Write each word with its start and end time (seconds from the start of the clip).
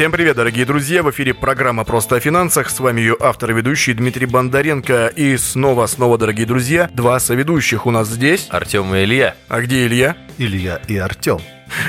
Всем 0.00 0.12
привет, 0.12 0.36
дорогие 0.36 0.64
друзья! 0.64 1.02
В 1.02 1.10
эфире 1.10 1.34
программа 1.34 1.84
«Просто 1.84 2.16
о 2.16 2.20
финансах». 2.20 2.70
С 2.70 2.80
вами 2.80 3.02
ее 3.02 3.18
автор 3.20 3.50
и 3.50 3.52
ведущий 3.52 3.92
Дмитрий 3.92 4.24
Бондаренко. 4.24 5.08
И 5.08 5.36
снова-снова, 5.36 6.16
дорогие 6.16 6.46
друзья, 6.46 6.88
два 6.94 7.20
соведущих 7.20 7.84
у 7.84 7.90
нас 7.90 8.08
здесь. 8.08 8.48
Артем 8.48 8.94
и 8.94 9.04
Илья. 9.04 9.34
А 9.48 9.60
где 9.60 9.86
Илья? 9.86 10.16
Илья 10.38 10.80
и 10.88 10.96
Артем. 10.96 11.40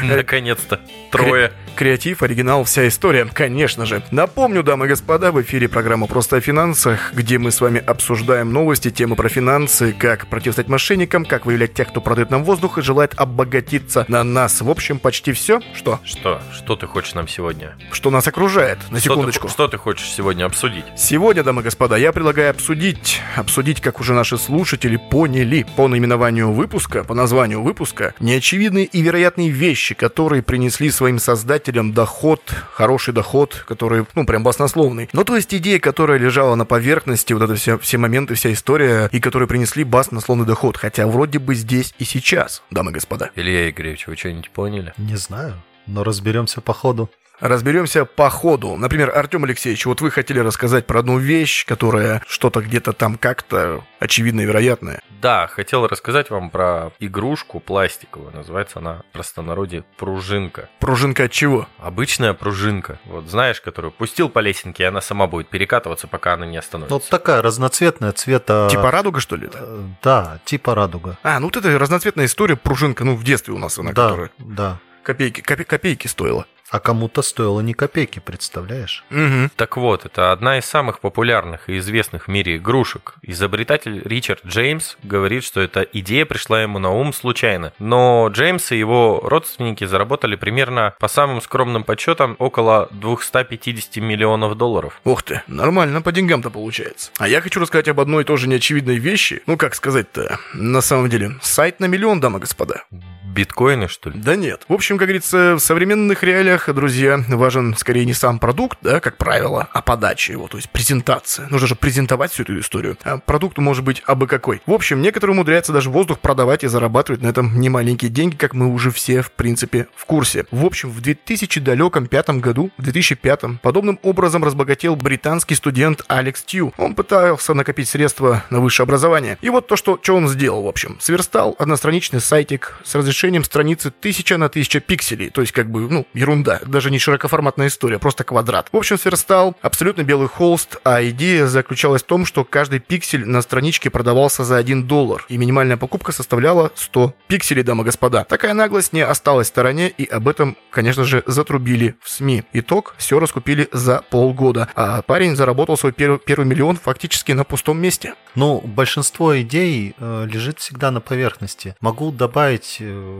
Наконец-то. 0.04 0.82
Трое. 1.10 1.54
Креатив, 1.76 2.22
оригинал, 2.22 2.64
вся 2.64 2.88
история, 2.88 3.26
конечно 3.26 3.86
же. 3.86 4.04
Напомню, 4.12 4.62
дамы 4.62 4.86
и 4.86 4.90
господа, 4.90 5.32
в 5.32 5.42
эфире 5.42 5.68
программа 5.68 6.06
«Просто 6.06 6.38
о 6.38 6.42
финансах», 6.42 7.12
где 7.14 7.40
мы 7.40 7.50
с 7.50 7.60
вами 7.60 7.82
обсуждаем 7.84 8.54
новости, 8.54 8.92
темы 8.92 9.16
про 9.16 9.30
финансы, 9.30 9.94
как 9.98 10.28
противостоять 10.28 10.70
мошенникам, 10.70 11.26
как 11.26 11.46
выявлять 11.48 11.74
тех, 11.74 11.88
кто 11.90 12.00
продает 12.00 12.30
нам 12.30 12.44
воздух 12.44 12.78
и 12.78 12.82
желает 12.82 13.14
обогатиться 13.18 14.06
на 14.08 14.24
нас. 14.24 14.62
В 14.62 14.70
общем, 14.70 15.00
почти 15.00 15.32
все. 15.32 15.60
Что? 15.74 16.00
Что? 16.04 16.40
Что 16.54 16.76
ты 16.76 16.86
хочешь 16.86 17.16
нам 17.16 17.28
сегодня? 17.28 17.76
Что 17.92 18.12
нас 18.12 18.28
окружает. 18.28 18.78
На 18.92 19.00
Что 19.00 19.10
секундочку. 19.10 19.48
ты, 19.48 19.54
что 19.54 19.68
ты 19.68 19.78
хочешь 19.78 20.12
сегодня 20.12 20.46
обсудить? 20.46 20.86
Сегодня, 20.98 21.44
дамы 21.44 21.62
и 21.62 21.64
господа, 21.64 21.98
я 21.98 22.12
предлагаю 22.12 22.52
обсудить, 22.52 23.22
обсудить, 23.36 23.82
как 23.82 24.00
уже 24.00 24.14
наши 24.14 24.38
слушатели 24.38 24.98
поняли 24.98 25.66
по 25.76 25.88
наименованию 25.88 26.52
выпуска, 26.52 27.04
по 27.04 27.16
названию 27.16 27.64
выпуска, 27.64 28.14
неочевидные 28.20 28.86
и 28.86 29.02
вероятные 29.02 29.50
вещи, 29.50 29.96
которые 29.96 30.44
принесли 30.44 30.92
своим 30.92 31.18
создателям 31.18 31.61
доход, 31.94 32.42
хороший 32.74 33.14
доход, 33.14 33.64
который, 33.68 34.06
ну, 34.16 34.26
прям 34.26 34.44
баснословный. 34.44 35.10
Ну, 35.14 35.24
то 35.24 35.36
есть 35.36 35.54
идея, 35.54 35.80
которая 35.80 36.18
лежала 36.18 36.56
на 36.56 36.66
поверхности, 36.66 37.34
вот 37.34 37.44
это 37.44 37.56
все, 37.56 37.78
все 37.78 37.98
моменты, 37.98 38.36
вся 38.36 38.52
история, 38.52 39.10
и 39.12 39.20
которые 39.20 39.48
принесли 39.48 39.84
баснословный 39.84 40.46
доход, 40.46 40.78
хотя 40.78 41.08
вроде 41.08 41.40
бы 41.40 41.56
здесь 41.56 41.94
и 42.00 42.04
сейчас, 42.04 42.64
дамы 42.72 42.92
и 42.92 42.94
господа. 42.94 43.32
Илья 43.36 43.70
Игоревич, 43.70 44.08
вы 44.08 44.16
что-нибудь 44.16 44.50
поняли? 44.52 44.94
Не 44.98 45.16
знаю, 45.16 45.56
но 45.92 46.04
разберемся 46.04 46.62
по 46.62 46.74
ходу. 46.74 47.10
Разберемся 47.40 48.06
по 48.06 48.30
ходу. 48.30 48.76
Например, 48.76 49.12
Артем 49.18 49.46
Алексеевич, 49.46 49.88
вот 49.88 50.00
вы 50.02 50.12
хотели 50.12 50.38
рассказать 50.38 50.86
про 50.86 51.00
одну 51.00 51.18
вещь, 51.18 51.66
которая 51.66 52.22
что-то 52.28 52.62
где-то 52.62 52.94
там 52.94 53.18
как-то 53.18 53.84
очевидно 54.00 54.42
и 54.42 54.46
вероятное. 54.46 55.02
Да, 55.24 55.48
хотел 55.48 55.88
рассказать 55.88 56.30
вам 56.30 56.52
про 56.52 56.92
игрушку 57.00 57.60
пластиковую. 57.60 58.32
Называется 58.32 58.78
она 58.78 59.02
в 59.10 59.14
простонародье 59.14 59.84
пружинка. 59.98 60.70
Пружинка 60.80 61.24
от 61.24 61.32
чего? 61.32 61.68
Обычная 61.80 62.36
пружинка. 62.36 63.00
Вот 63.06 63.26
знаешь, 63.28 63.60
которую 63.60 63.92
пустил 63.92 64.30
по 64.30 64.38
лесенке, 64.38 64.84
и 64.84 64.86
она 64.86 65.02
сама 65.02 65.26
будет 65.26 65.50
перекатываться, 65.50 66.08
пока 66.08 66.34
она 66.34 66.46
не 66.46 66.58
остановится. 66.58 66.94
вот 66.94 67.10
такая 67.10 67.42
разноцветная 67.42 68.12
цвета... 68.12 68.68
Типа 68.70 68.92
радуга, 68.92 69.20
что 69.20 69.36
ли? 69.36 69.50
э, 69.52 69.84
Да, 70.04 70.40
типа 70.46 70.76
радуга. 70.76 71.18
А, 71.24 71.40
ну 71.40 71.48
вот 71.48 71.58
это 71.58 71.80
разноцветная 71.80 72.26
история, 72.26 72.56
пружинка, 72.56 73.04
ну 73.04 73.16
в 73.16 73.24
детстве 73.24 73.52
у 73.52 73.58
нас 73.58 73.80
она, 73.80 73.94
да, 73.94 74.10
которая 74.10 74.30
да. 74.38 74.78
Копейки, 75.04 75.42
копе- 75.42 75.66
копейки 75.66 76.08
стоила. 76.08 76.46
А 76.72 76.80
кому-то 76.80 77.22
стоило 77.22 77.60
ни 77.60 77.74
копейки, 77.74 78.20
представляешь? 78.20 79.04
Угу. 79.12 79.52
Так 79.58 79.76
вот, 79.76 80.06
это 80.06 80.32
одна 80.32 80.58
из 80.58 80.66
самых 80.66 81.02
популярных 81.02 81.68
и 81.68 81.78
известных 81.80 82.28
в 82.28 82.32
мире 82.32 82.56
игрушек. 82.56 83.16
Изобретатель 83.22 84.02
Ричард 84.06 84.46
Джеймс 84.46 84.96
говорит, 85.04 85.44
что 85.44 85.60
эта 85.60 85.82
идея 85.82 86.26
пришла 86.26 86.62
ему 86.62 86.80
на 86.80 86.90
ум 86.90 87.12
случайно. 87.12 87.74
Но 87.78 88.30
Джеймс 88.32 88.72
и 88.72 88.78
его 88.78 89.20
родственники 89.22 89.84
заработали 89.84 90.38
примерно, 90.38 90.96
по 90.98 91.10
самым 91.10 91.42
скромным 91.42 91.84
подсчетам, 91.84 92.38
около 92.40 92.88
250 92.92 93.98
миллионов 93.98 94.56
долларов. 94.56 95.02
Ух 95.04 95.24
ты, 95.24 95.44
нормально 95.48 96.02
по 96.02 96.14
деньгам-то 96.14 96.50
получается. 96.52 97.12
А 97.18 97.28
я 97.28 97.42
хочу 97.42 97.60
рассказать 97.60 97.90
об 97.90 98.00
одной 98.00 98.24
тоже 98.24 98.48
неочевидной 98.48 98.98
вещи. 98.98 99.44
Ну, 99.46 99.58
как 99.58 99.76
сказать-то, 99.76 100.40
на 100.54 100.80
самом 100.80 101.10
деле, 101.10 101.34
сайт 101.42 101.82
на 101.82 101.86
миллион, 101.86 102.22
дамы 102.22 102.38
и 102.38 102.42
господа. 102.42 102.86
Биткоины, 103.32 103.88
что 103.88 104.10
ли? 104.10 104.20
Да 104.20 104.36
нет. 104.36 104.66
В 104.68 104.74
общем, 104.74 104.98
как 104.98 105.08
говорится, 105.08 105.56
в 105.56 105.60
современных 105.60 106.22
реалиях, 106.24 106.74
друзья, 106.74 107.24
важен 107.30 107.76
скорее 107.78 108.06
не 108.06 108.14
сам 108.14 108.40
продукт, 108.40 108.78
да, 108.82 109.00
как 109.00 109.18
правило, 109.18 109.70
а 109.72 109.82
подача 109.82 110.34
его, 110.34 110.48
то 110.48 110.58
есть 110.58 110.70
презентация. 110.70 111.48
Нужно 111.50 111.68
же 111.68 111.76
презентовать 111.76 112.32
всю 112.32 112.44
эту 112.44 112.60
историю. 112.60 112.98
А 113.04 113.18
продукт 113.20 113.58
может 113.58 113.86
быть 113.86 114.04
абы 114.06 114.28
какой. 114.28 114.62
В 114.66 114.74
общем, 114.74 115.02
некоторые 115.02 115.34
умудряются 115.34 115.72
даже 115.72 115.90
воздух 115.90 116.20
продавать 116.20 116.64
и 116.66 116.68
зарабатывать 116.68 117.22
на 117.22 117.28
этом 117.28 117.60
немаленькие 117.60 118.12
деньги, 118.12 118.36
как 118.36 118.54
мы 118.54 118.68
уже 118.68 118.92
все, 118.92 119.22
в 119.22 119.32
принципе, 119.32 119.88
в 119.96 120.06
курсе. 120.06 120.46
В 120.52 120.66
общем, 120.66 120.90
в 120.90 121.00
2000 121.00 121.62
далеком 121.62 122.08
пятом 122.08 122.42
году, 122.42 122.70
в 122.78 122.84
2005 122.84 123.62
подобным 123.62 123.98
образом 124.04 124.44
разбогател 124.44 124.98
британский 124.98 125.56
студент 125.56 126.04
Алекс 126.10 126.44
Тью. 126.44 126.74
Он 126.78 126.96
пытался 126.96 127.54
накопить 127.54 127.88
средства 127.88 128.44
на 128.50 128.60
высшее 128.60 128.84
образование. 128.84 129.38
И 129.42 129.50
вот 129.50 129.68
то, 129.68 129.78
что, 129.78 129.98
что 130.02 130.16
он 130.18 130.28
сделал, 130.28 130.64
в 130.64 130.68
общем. 130.68 130.98
Сверстал 131.00 131.56
одностраничный 131.58 132.20
сайтик 132.20 132.78
с 132.84 132.94
разрешением 132.94 133.21
страницы 133.44 133.90
1000 133.90 134.38
на 134.38 134.46
1000 134.48 134.80
пикселей. 134.80 135.30
То 135.30 135.42
есть, 135.42 135.54
как 135.54 135.70
бы, 135.70 135.82
ну, 135.90 136.08
ерунда. 136.14 136.60
Даже 136.66 136.92
не 136.92 137.00
широкоформатная 137.00 137.68
история, 137.68 138.00
просто 138.00 138.24
квадрат. 138.24 138.70
В 138.72 138.78
общем, 138.78 138.98
сверстал 138.98 139.56
абсолютно 139.62 140.04
белый 140.04 140.28
холст, 140.28 140.78
а 140.84 141.04
идея 141.04 141.48
заключалась 141.48 142.04
в 142.04 142.06
том, 142.06 142.26
что 142.26 142.44
каждый 142.44 142.80
пиксель 142.80 143.28
на 143.28 143.42
страничке 143.42 143.90
продавался 143.90 144.44
за 144.44 144.58
1 144.58 144.88
доллар. 144.88 145.26
И 145.30 145.38
минимальная 145.38 145.78
покупка 145.78 146.12
составляла 146.12 146.72
100 146.76 147.14
пикселей, 147.28 147.64
дамы 147.64 147.84
и 147.84 147.86
господа. 147.86 148.24
Такая 148.24 148.54
наглость 148.54 148.94
не 148.94 149.02
осталась 149.02 149.48
в 149.48 149.50
стороне, 149.50 149.90
и 149.90 150.06
об 150.06 150.28
этом, 150.28 150.58
конечно 150.72 151.04
же, 151.04 151.24
затрубили 151.28 151.96
в 152.02 152.10
СМИ. 152.10 152.44
Итог, 152.54 152.96
все 152.98 153.20
раскупили 153.20 153.68
за 153.72 154.02
полгода. 154.10 154.70
А 154.76 155.02
парень 155.02 155.36
заработал 155.36 155.78
свой 155.78 155.92
первый, 155.92 156.20
первый 156.20 156.46
миллион 156.46 156.78
фактически 156.78 157.32
на 157.32 157.44
пустом 157.44 157.80
месте. 157.80 158.14
Ну, 158.36 158.62
большинство 158.62 159.40
идей 159.42 159.94
э, 159.98 160.28
лежит 160.32 160.60
всегда 160.60 160.92
на 160.92 161.02
поверхности. 161.02 161.76
Могу 161.82 162.12
добавить 162.12 162.78
э, 162.80 163.11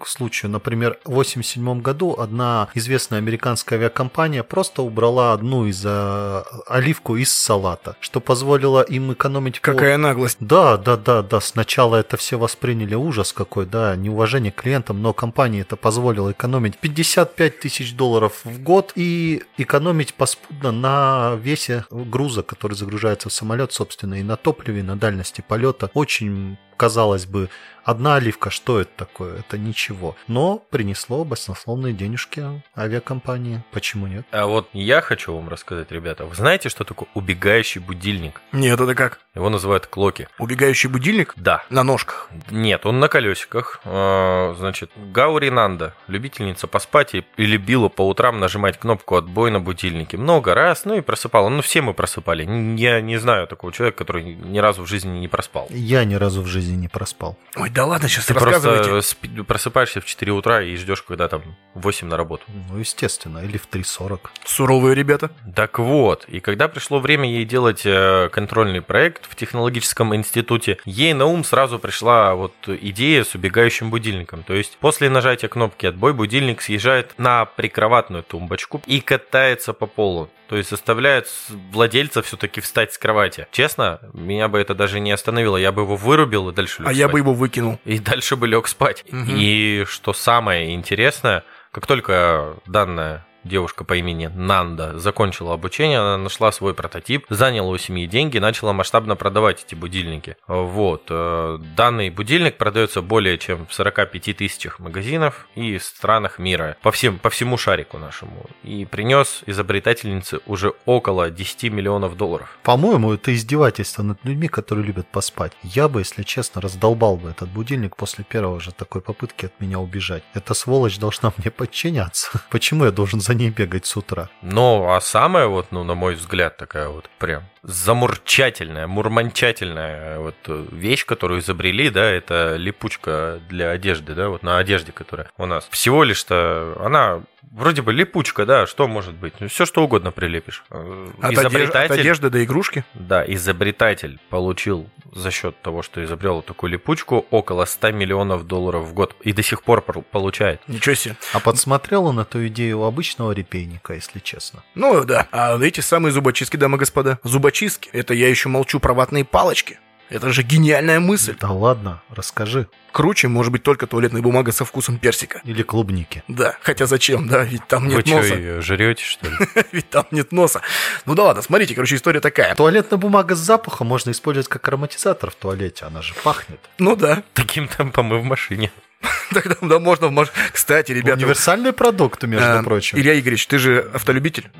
к 0.00 0.06
случаю, 0.06 0.50
например, 0.50 0.98
в 1.04 1.10
1987 1.10 1.82
году 1.82 2.16
одна 2.18 2.68
известная 2.74 3.18
американская 3.18 3.78
авиакомпания 3.78 4.42
просто 4.42 4.82
убрала 4.82 5.32
одну 5.32 5.66
из 5.66 5.82
э, 5.84 6.42
оливку 6.66 7.16
из 7.16 7.32
салата, 7.32 7.96
что 8.00 8.20
позволило 8.20 8.82
им 8.82 9.12
экономить... 9.12 9.60
Какая 9.60 9.96
наглость. 9.96 10.38
Да, 10.40 10.76
да, 10.76 10.96
да, 10.96 11.22
да. 11.22 11.40
Сначала 11.40 11.96
это 11.96 12.16
все 12.16 12.38
восприняли 12.38 12.94
ужас 12.94 13.32
какой, 13.32 13.66
да, 13.66 13.96
неуважение 13.96 14.52
к 14.52 14.62
клиентам, 14.62 15.02
но 15.02 15.12
компании 15.12 15.62
это 15.62 15.76
позволило 15.76 16.32
экономить 16.32 16.78
55 16.78 17.60
тысяч 17.60 17.94
долларов 17.94 18.40
в 18.44 18.62
год 18.62 18.92
и 18.94 19.42
экономить 19.56 20.14
поспудно 20.14 20.72
на 20.72 21.34
весе 21.36 21.84
груза, 21.90 22.42
который 22.42 22.74
загружается 22.74 23.28
в 23.28 23.32
самолет, 23.32 23.72
собственно, 23.72 24.14
и 24.14 24.22
на 24.22 24.36
топливе, 24.36 24.80
и 24.80 24.82
на 24.82 24.96
дальности 24.96 25.44
полета. 25.46 25.90
Очень 25.94 26.58
казалось 26.78 27.26
бы, 27.26 27.50
одна 27.84 28.16
оливка, 28.16 28.50
что 28.50 28.80
это 28.80 28.90
такое? 28.96 29.40
Это 29.40 29.58
ничего. 29.58 30.16
Но 30.26 30.58
принесло 30.70 31.24
баснословные 31.24 31.92
денежки 31.92 32.62
авиакомпании. 32.76 33.62
Почему 33.72 34.06
нет? 34.06 34.26
А 34.30 34.46
вот 34.46 34.68
я 34.72 35.02
хочу 35.02 35.34
вам 35.34 35.48
рассказать, 35.48 35.90
ребята. 35.92 36.24
Вы 36.24 36.34
знаете, 36.34 36.70
что 36.70 36.84
такое 36.84 37.08
убегающий 37.14 37.80
будильник? 37.80 38.40
Нет, 38.52 38.80
это 38.80 38.94
как? 38.94 39.20
Его 39.38 39.50
называют 39.50 39.86
клоки. 39.86 40.28
Убегающий 40.38 40.88
будильник? 40.88 41.32
Да. 41.36 41.62
На 41.70 41.84
ножках. 41.84 42.28
Нет, 42.50 42.84
он 42.86 42.98
на 42.98 43.08
колесиках. 43.08 43.80
А, 43.84 44.54
Значит, 44.58 44.90
Гаури 44.96 45.48
Нанда, 45.50 45.94
любительница 46.08 46.66
поспать 46.66 47.14
и 47.14 47.24
и 47.36 47.46
любила 47.46 47.88
по 47.88 48.06
утрам 48.08 48.40
нажимать 48.40 48.78
кнопку 48.78 49.14
отбой 49.16 49.50
на 49.52 49.60
будильнике. 49.60 50.16
Много 50.16 50.54
раз, 50.54 50.84
ну 50.84 50.94
и 50.96 51.00
просыпала. 51.00 51.48
Ну, 51.48 51.62
все 51.62 51.82
мы 51.82 51.94
просыпали. 51.94 52.42
Я 52.76 53.00
не 53.00 53.16
знаю 53.18 53.46
такого 53.46 53.72
человека, 53.72 53.98
который 53.98 54.24
ни 54.34 54.58
разу 54.58 54.82
в 54.82 54.86
жизни 54.88 55.18
не 55.18 55.28
проспал. 55.28 55.68
Я 55.70 56.04
ни 56.04 56.14
разу 56.16 56.42
в 56.42 56.46
жизни 56.46 56.74
не 56.74 56.88
проспал. 56.88 57.38
Ой, 57.56 57.70
да 57.70 57.84
ладно, 57.86 58.08
сейчас 58.08 58.26
Ты 58.26 58.34
просто 58.34 59.00
спи- 59.02 59.42
просыпаешься 59.42 60.00
в 60.00 60.04
4 60.06 60.32
утра 60.32 60.62
и 60.62 60.74
ждешь, 60.76 61.02
когда 61.02 61.28
там 61.28 61.42
в 61.74 61.80
8 61.82 62.08
на 62.08 62.16
работу. 62.16 62.42
Ну, 62.70 62.78
естественно, 62.78 63.38
или 63.38 63.56
в 63.56 63.68
3.40. 63.70 64.20
Суровые 64.44 64.94
ребята. 64.96 65.30
Так 65.54 65.78
вот, 65.78 66.24
и 66.26 66.40
когда 66.40 66.66
пришло 66.66 66.98
время 66.98 67.30
ей 67.30 67.44
делать 67.44 67.82
э, 67.84 68.28
контрольный 68.32 68.80
проект 68.82 69.27
в 69.28 69.36
технологическом 69.36 70.14
институте, 70.14 70.78
ей 70.84 71.12
на 71.14 71.26
ум 71.26 71.44
сразу 71.44 71.78
пришла 71.78 72.34
вот 72.34 72.54
идея 72.66 73.24
с 73.24 73.34
убегающим 73.34 73.90
будильником. 73.90 74.42
То 74.42 74.54
есть 74.54 74.76
после 74.80 75.10
нажатия 75.10 75.48
кнопки 75.48 75.86
«Отбой» 75.86 76.12
будильник 76.12 76.60
съезжает 76.60 77.14
на 77.18 77.44
прикроватную 77.44 78.22
тумбочку 78.22 78.82
и 78.86 79.00
катается 79.00 79.72
по 79.72 79.86
полу. 79.86 80.30
То 80.48 80.56
есть 80.56 80.70
заставляет 80.70 81.28
владельца 81.72 82.22
все-таки 82.22 82.60
встать 82.62 82.94
с 82.94 82.98
кровати. 82.98 83.46
Честно, 83.52 84.00
меня 84.14 84.48
бы 84.48 84.58
это 84.58 84.74
даже 84.74 84.98
не 84.98 85.12
остановило. 85.12 85.58
Я 85.58 85.72
бы 85.72 85.82
его 85.82 85.94
вырубил 85.96 86.48
и 86.48 86.54
дальше 86.54 86.82
лег 86.82 86.88
А 86.88 86.92
я 86.92 87.04
спать. 87.04 87.12
бы 87.12 87.18
его 87.18 87.34
выкинул. 87.34 87.78
И 87.84 87.98
дальше 87.98 88.36
бы 88.36 88.46
лег 88.46 88.66
спать. 88.66 89.04
Мгм. 89.10 89.34
И 89.36 89.84
что 89.86 90.14
самое 90.14 90.74
интересное, 90.74 91.44
как 91.70 91.86
только 91.86 92.56
данная 92.66 93.26
девушка 93.44 93.84
по 93.84 93.96
имени 93.96 94.26
Нанда 94.26 94.98
закончила 94.98 95.54
обучение, 95.54 95.98
она 95.98 96.18
нашла 96.18 96.52
свой 96.52 96.74
прототип, 96.74 97.26
заняла 97.28 97.70
у 97.70 97.78
семьи 97.78 98.06
деньги, 98.06 98.38
начала 98.38 98.72
масштабно 98.72 99.16
продавать 99.16 99.64
эти 99.66 99.74
будильники. 99.74 100.36
Вот. 100.46 101.04
э, 101.08 101.58
Данный 101.76 102.10
будильник 102.10 102.56
продается 102.56 103.02
более 103.02 103.38
чем 103.38 103.66
в 103.66 103.74
45 103.74 104.36
тысячах 104.36 104.78
магазинов 104.78 105.48
и 105.54 105.78
странах 105.78 106.38
мира, 106.38 106.76
по, 106.82 106.90
всем, 106.92 107.18
по 107.18 107.30
всему 107.30 107.56
шарику 107.56 107.98
нашему. 107.98 108.46
И 108.62 108.84
принес 108.84 109.42
изобретательнице 109.46 110.40
уже 110.46 110.72
около 110.84 111.30
10 111.30 111.64
миллионов 111.72 112.16
долларов. 112.16 112.58
По-моему, 112.62 113.12
это 113.12 113.34
издевательство 113.34 114.02
над 114.02 114.24
людьми, 114.24 114.48
которые 114.48 114.84
любят 114.84 115.08
поспать. 115.08 115.52
Я 115.62 115.88
бы, 115.88 116.00
если 116.00 116.22
честно, 116.22 116.60
раздолбал 116.60 117.16
бы 117.16 117.30
этот 117.30 117.48
будильник 117.48 117.96
после 117.96 118.24
первого 118.24 118.60
же 118.60 118.72
такой 118.72 119.00
попытки 119.00 119.46
от 119.46 119.60
меня 119.60 119.78
убежать. 119.78 120.22
Эта 120.34 120.54
сволочь 120.54 120.98
должна 120.98 121.32
мне 121.36 121.50
подчиняться. 121.50 122.40
Почему 122.50 122.84
я 122.84 122.90
должен 122.90 123.20
за 123.28 123.34
ней 123.34 123.50
бегать 123.50 123.84
с 123.84 123.96
утра. 123.96 124.30
Ну, 124.42 124.90
а 124.90 125.00
самая 125.00 125.46
вот, 125.48 125.66
ну, 125.70 125.84
на 125.84 125.94
мой 125.94 126.14
взгляд, 126.14 126.56
такая 126.56 126.88
вот 126.88 127.10
прям 127.18 127.42
замурчательная, 127.68 128.86
мурманчательная 128.86 130.18
вот 130.18 130.36
вещь, 130.72 131.04
которую 131.04 131.40
изобрели, 131.40 131.90
да, 131.90 132.10
это 132.10 132.56
липучка 132.56 133.40
для 133.48 133.70
одежды, 133.70 134.14
да, 134.14 134.30
вот 134.30 134.42
на 134.42 134.58
одежде, 134.58 134.90
которая 134.90 135.30
у 135.36 135.44
нас. 135.44 135.68
Всего 135.70 136.02
лишь-то 136.02 136.78
она 136.80 137.22
Вроде 137.50 137.82
бы 137.82 137.92
липучка, 137.92 138.44
да, 138.44 138.66
что 138.66 138.86
может 138.88 139.14
быть? 139.14 139.34
Ну, 139.40 139.48
все 139.48 139.64
что 139.64 139.82
угодно 139.82 140.10
прилепишь. 140.10 140.64
От, 140.70 141.32
изобретатель, 141.32 141.94
от 141.94 141.98
одежды 142.00 142.30
до 142.30 142.44
игрушки? 142.44 142.84
Да, 142.94 143.24
изобретатель 143.26 144.18
получил 144.28 144.88
за 145.14 145.30
счет 145.30 145.60
того, 145.62 145.82
что 145.82 146.04
изобрел 146.04 146.42
такую 146.42 146.72
липучку, 146.72 147.26
около 147.30 147.64
100 147.64 147.92
миллионов 147.92 148.46
долларов 148.46 148.84
в 148.84 148.92
год. 148.92 149.16
И 149.22 149.32
до 149.32 149.42
сих 149.42 149.62
пор 149.62 149.80
получает. 149.82 150.60
Ничего 150.68 150.94
себе. 150.94 151.16
А 151.32 151.40
подсмотрел 151.40 152.06
он 152.06 152.20
эту 152.20 152.46
идею 152.48 152.80
у 152.80 152.84
обычного 152.84 153.32
репейника, 153.32 153.94
если 153.94 154.18
честно. 154.18 154.62
Ну 154.74 155.04
да. 155.04 155.26
А 155.32 155.58
эти 155.58 155.80
самые 155.80 156.12
зубочистки, 156.12 156.56
дамы 156.56 156.76
и 156.76 156.80
господа. 156.80 157.18
Зубочистки. 157.22 157.57
Это 157.92 158.14
я 158.14 158.28
еще 158.28 158.48
молчу 158.48 158.80
про 158.80 158.94
ватные 158.94 159.24
палочки. 159.24 159.78
Это 160.10 160.32
же 160.32 160.42
гениальная 160.42 161.00
мысль. 161.00 161.36
Да 161.38 161.50
ладно, 161.50 162.02
расскажи. 162.08 162.68
Круче 162.92 163.28
может 163.28 163.52
быть 163.52 163.62
только 163.62 163.86
туалетная 163.86 164.22
бумага 164.22 164.52
со 164.52 164.64
вкусом 164.64 164.98
персика. 164.98 165.42
Или 165.44 165.62
клубники. 165.62 166.24
Да, 166.28 166.56
хотя 166.62 166.86
зачем, 166.86 167.28
да, 167.28 167.44
ведь 167.44 167.66
там 167.66 167.86
нет 167.88 168.06
Вы 168.06 168.14
носа. 168.14 168.22
Вы 168.22 168.26
что, 168.26 168.38
ее 168.38 168.60
жрете, 168.62 169.04
что 169.04 169.28
ли? 169.28 169.36
ведь 169.72 169.90
там 169.90 170.06
нет 170.10 170.32
носа. 170.32 170.62
Ну 171.04 171.14
да 171.14 171.24
ладно, 171.24 171.42
смотрите, 171.42 171.74
короче, 171.74 171.96
история 171.96 172.20
такая. 172.20 172.54
Туалетная 172.54 172.98
бумага 172.98 173.34
с 173.34 173.38
запахом 173.38 173.86
можно 173.88 174.10
использовать 174.10 174.48
как 174.48 174.66
ароматизатор 174.66 175.30
в 175.30 175.34
туалете, 175.34 175.84
она 175.84 176.00
же 176.00 176.14
пахнет. 176.24 176.60
Ну 176.78 176.96
да. 176.96 177.22
Таким 177.34 177.68
темпом 177.68 178.14
и 178.14 178.18
в 178.18 178.24
машине. 178.24 178.72
Тогда 179.32 179.56
да, 179.60 179.78
можно 179.78 180.08
в 180.08 180.10
маш... 180.10 180.28
Кстати, 180.52 180.92
ребята... 180.92 181.18
Универсальные 181.18 181.72
продукты, 181.72 182.26
между 182.26 182.60
а, 182.60 182.62
прочим. 182.62 182.98
Илья 182.98 183.18
Игоревич, 183.18 183.46
ты 183.46 183.58
же 183.58 183.90
автолюбитель? 183.92 184.50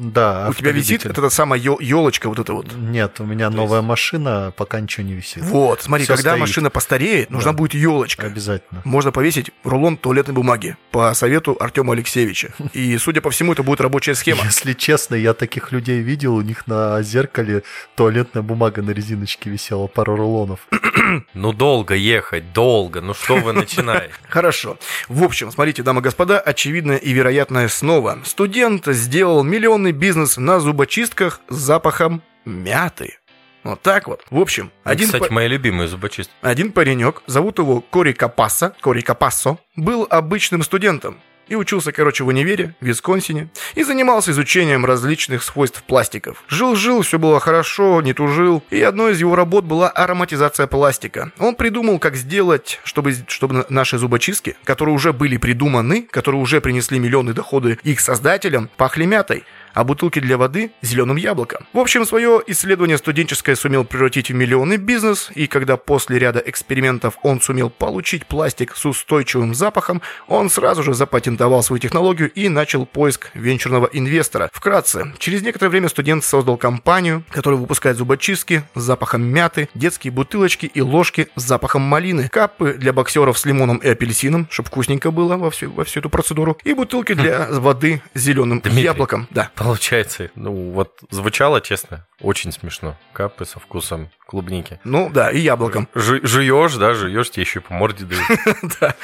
Да. 0.00 0.48
У 0.48 0.54
тебя 0.54 0.72
висит 0.72 1.04
вот 1.04 1.18
эта 1.18 1.28
самая 1.30 1.60
елочка 1.60 2.28
вот 2.28 2.38
эта 2.38 2.54
вот? 2.54 2.74
Нет, 2.74 3.20
у 3.20 3.24
меня 3.24 3.50
новая 3.50 3.82
машина, 3.82 4.52
пока 4.56 4.80
ничего 4.80 5.06
не 5.06 5.12
висит. 5.12 5.42
Вот, 5.42 5.82
смотри, 5.82 6.04
Всё 6.04 6.14
когда 6.16 6.30
стоит. 6.30 6.40
машина 6.40 6.70
постареет, 6.70 7.30
нужна 7.30 7.52
будет 7.52 7.74
елочка. 7.74 8.26
Обязательно. 8.26 8.80
Можно 8.84 9.12
повесить 9.12 9.50
рулон 9.62 9.96
туалетной 9.98 10.34
бумаги 10.34 10.76
по 10.90 11.12
совету 11.14 11.56
Артема 11.60 11.92
Алексеевича. 11.92 12.52
И, 12.72 12.96
судя 12.98 13.20
по 13.20 13.30
всему, 13.30 13.52
это 13.52 13.62
будет 13.62 13.80
рабочая 13.80 14.14
схема. 14.14 14.44
Если 14.44 14.72
честно, 14.72 15.14
я 15.14 15.34
таких 15.34 15.70
людей 15.70 16.00
видел, 16.00 16.36
у 16.36 16.42
них 16.42 16.66
на 16.66 17.02
зеркале 17.02 17.62
туалетная 17.94 18.42
бумага 18.42 18.80
на 18.82 18.90
резиночке 18.90 19.50
висела, 19.50 19.86
пару 19.86 20.16
рулонов. 20.16 20.60
Ну, 21.34 21.52
долго 21.52 21.94
ехать, 21.94 22.52
долго. 22.52 23.00
Ну, 23.00 23.14
что 23.14 23.36
вы 23.36 23.52
начинаете? 23.52 24.14
Хорошо. 24.28 24.78
В 25.08 25.22
общем, 25.24 25.50
смотрите, 25.50 25.82
дамы 25.82 26.00
и 26.00 26.04
господа, 26.04 26.40
очевидная 26.40 26.96
и 26.96 27.12
вероятная 27.12 27.68
снова. 27.68 28.18
Студент 28.24 28.86
сделал 28.86 29.42
миллионный 29.42 29.89
бизнес 29.92 30.36
на 30.36 30.60
зубочистках 30.60 31.40
с 31.48 31.56
запахом 31.56 32.22
мяты. 32.44 33.18
Вот 33.62 33.82
так 33.82 34.08
вот. 34.08 34.24
В 34.30 34.38
общем, 34.38 34.70
один... 34.84 35.06
Кстати, 35.06 35.28
по... 35.28 35.34
моя 35.34 35.48
любимая 35.48 35.86
зубочистка. 35.86 36.34
Один 36.40 36.72
паренек, 36.72 37.22
зовут 37.26 37.58
его 37.58 37.80
Кори 37.82 38.12
Капасса, 38.12 38.74
Кори 38.80 39.02
Капассо, 39.02 39.58
был 39.76 40.06
обычным 40.08 40.62
студентом 40.62 41.20
и 41.50 41.56
учился, 41.56 41.92
короче, 41.92 42.22
в 42.24 42.28
универе, 42.28 42.74
в 42.80 42.86
Висконсине, 42.86 43.48
и 43.74 43.82
занимался 43.82 44.30
изучением 44.30 44.86
различных 44.86 45.42
свойств 45.42 45.82
пластиков. 45.82 46.44
Жил-жил, 46.48 47.02
все 47.02 47.18
было 47.18 47.40
хорошо, 47.40 48.00
не 48.02 48.14
тужил, 48.14 48.62
и 48.70 48.80
одной 48.80 49.12
из 49.12 49.20
его 49.20 49.34
работ 49.34 49.64
была 49.64 49.90
ароматизация 49.90 50.68
пластика. 50.68 51.32
Он 51.38 51.56
придумал, 51.56 51.98
как 51.98 52.14
сделать, 52.14 52.80
чтобы, 52.84 53.14
чтобы 53.26 53.66
наши 53.68 53.98
зубочистки, 53.98 54.56
которые 54.62 54.94
уже 54.94 55.12
были 55.12 55.36
придуманы, 55.36 56.02
которые 56.02 56.40
уже 56.40 56.60
принесли 56.60 57.00
миллионы 57.00 57.32
доходы 57.32 57.78
их 57.82 57.98
создателям, 57.98 58.70
пахли 58.76 59.04
мятой 59.04 59.44
а 59.74 59.84
бутылки 59.84 60.18
для 60.18 60.36
воды– 60.36 60.72
зеленым 60.82 61.16
яблоком. 61.16 61.66
В 61.72 61.78
общем, 61.78 62.04
свое 62.04 62.42
исследование 62.46 62.98
студенческое 62.98 63.56
сумел 63.56 63.84
превратить 63.84 64.30
в 64.30 64.34
миллионный 64.34 64.76
бизнес, 64.76 65.30
и 65.34 65.46
когда 65.46 65.76
после 65.76 66.18
ряда 66.18 66.42
экспериментов 66.44 67.18
он 67.22 67.40
сумел 67.40 67.70
получить 67.70 68.26
пластик 68.26 68.76
с 68.76 68.84
устойчивым 68.84 69.54
запахом, 69.54 70.02
он 70.28 70.50
сразу 70.50 70.82
же 70.82 70.94
запатентовал 70.94 71.62
свою 71.62 71.80
технологию 71.80 72.30
и 72.30 72.48
начал 72.48 72.86
поиск 72.86 73.30
венчурного 73.34 73.88
инвестора. 73.92 74.50
Вкратце, 74.52 75.12
через 75.18 75.42
некоторое 75.42 75.70
время 75.70 75.88
студент 75.88 76.24
создал 76.24 76.56
компанию, 76.56 77.24
которая 77.30 77.60
выпускает 77.60 77.96
зубочистки 77.96 78.62
с 78.74 78.82
запахом 78.82 79.22
мяты, 79.22 79.68
детские 79.74 80.12
бутылочки 80.12 80.66
и 80.66 80.80
ложки 80.80 81.28
с 81.36 81.42
запахом 81.42 81.82
малины, 81.82 82.28
капы 82.28 82.74
для 82.74 82.92
боксеров 82.92 83.38
с 83.38 83.44
лимоном 83.44 83.78
и 83.78 83.88
апельсином, 83.88 84.48
чтобы 84.50 84.68
вкусненько 84.68 85.10
было 85.10 85.36
во 85.36 85.50
всю, 85.50 85.70
во 85.70 85.84
всю 85.84 86.00
эту 86.00 86.10
процедуру, 86.10 86.58
и 86.64 86.72
бутылки 86.72 87.14
для 87.14 87.46
воды 87.50 88.02
с 88.14 88.20
зеленым 88.20 88.60
Дмитрий, 88.60 88.82
яблоком. 88.82 89.28
Да. 89.30 89.50
Получается, 89.60 90.30
ну 90.36 90.70
вот 90.70 91.00
звучало, 91.10 91.60
честно, 91.60 92.06
очень 92.22 92.50
смешно. 92.50 92.96
Капы 93.12 93.44
со 93.44 93.60
вкусом 93.60 94.08
клубники. 94.26 94.80
Ну 94.84 95.10
да, 95.12 95.30
и 95.30 95.40
яблоком. 95.40 95.86
Жу- 95.94 96.24
жуешь, 96.24 96.76
да, 96.76 96.94
жуешь, 96.94 97.30
тебе 97.30 97.42
еще 97.42 97.60
по 97.60 97.74
морде 97.74 98.04
дают. 98.06 98.24
Да. 98.80 98.94